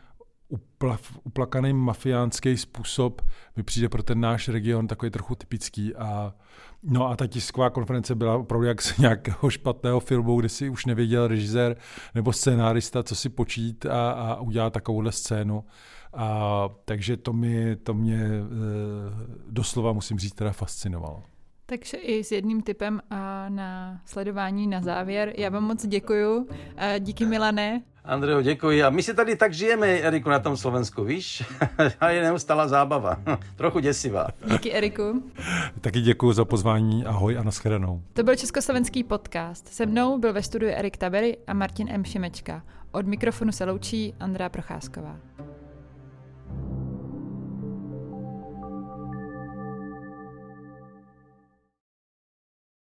[1.25, 3.23] uplakaný mafiánský způsob
[3.57, 5.95] mi přijde pro ten náš region takový trochu typický.
[5.95, 6.35] A,
[6.83, 10.87] no a ta tisková konference byla opravdu jak z nějakého špatného filmu, kde si už
[10.87, 11.77] nevěděl režisér
[12.15, 15.65] nebo scénárista, co si počít a, a udělat takovouhle scénu.
[16.13, 18.41] A, takže to, mi, to mě e,
[19.51, 21.23] doslova, musím říct, teda fascinovalo.
[21.67, 25.33] Takže i s jedním typem a na sledování na závěr.
[25.39, 26.49] Já vám moc děkuju.
[26.99, 27.83] Díky Milané.
[28.05, 28.83] Andrejo, děkuji.
[28.83, 31.43] A my si tady tak žijeme, Eriku, na tom Slovensku, víš?
[32.01, 33.17] A je neustála zábava.
[33.57, 34.29] Trochu děsivá.
[34.51, 35.31] Díky, Eriku.
[35.81, 37.05] Taky děkuji za pozvání.
[37.05, 38.03] Ahoj a nashledanou.
[38.13, 39.69] To byl Československý podcast.
[39.69, 42.05] Se mnou byl ve studiu Erik Tabery a Martin M.
[42.05, 42.63] Šimečka.
[42.93, 45.17] Od mikrofonu se loučí Andrá Procházková.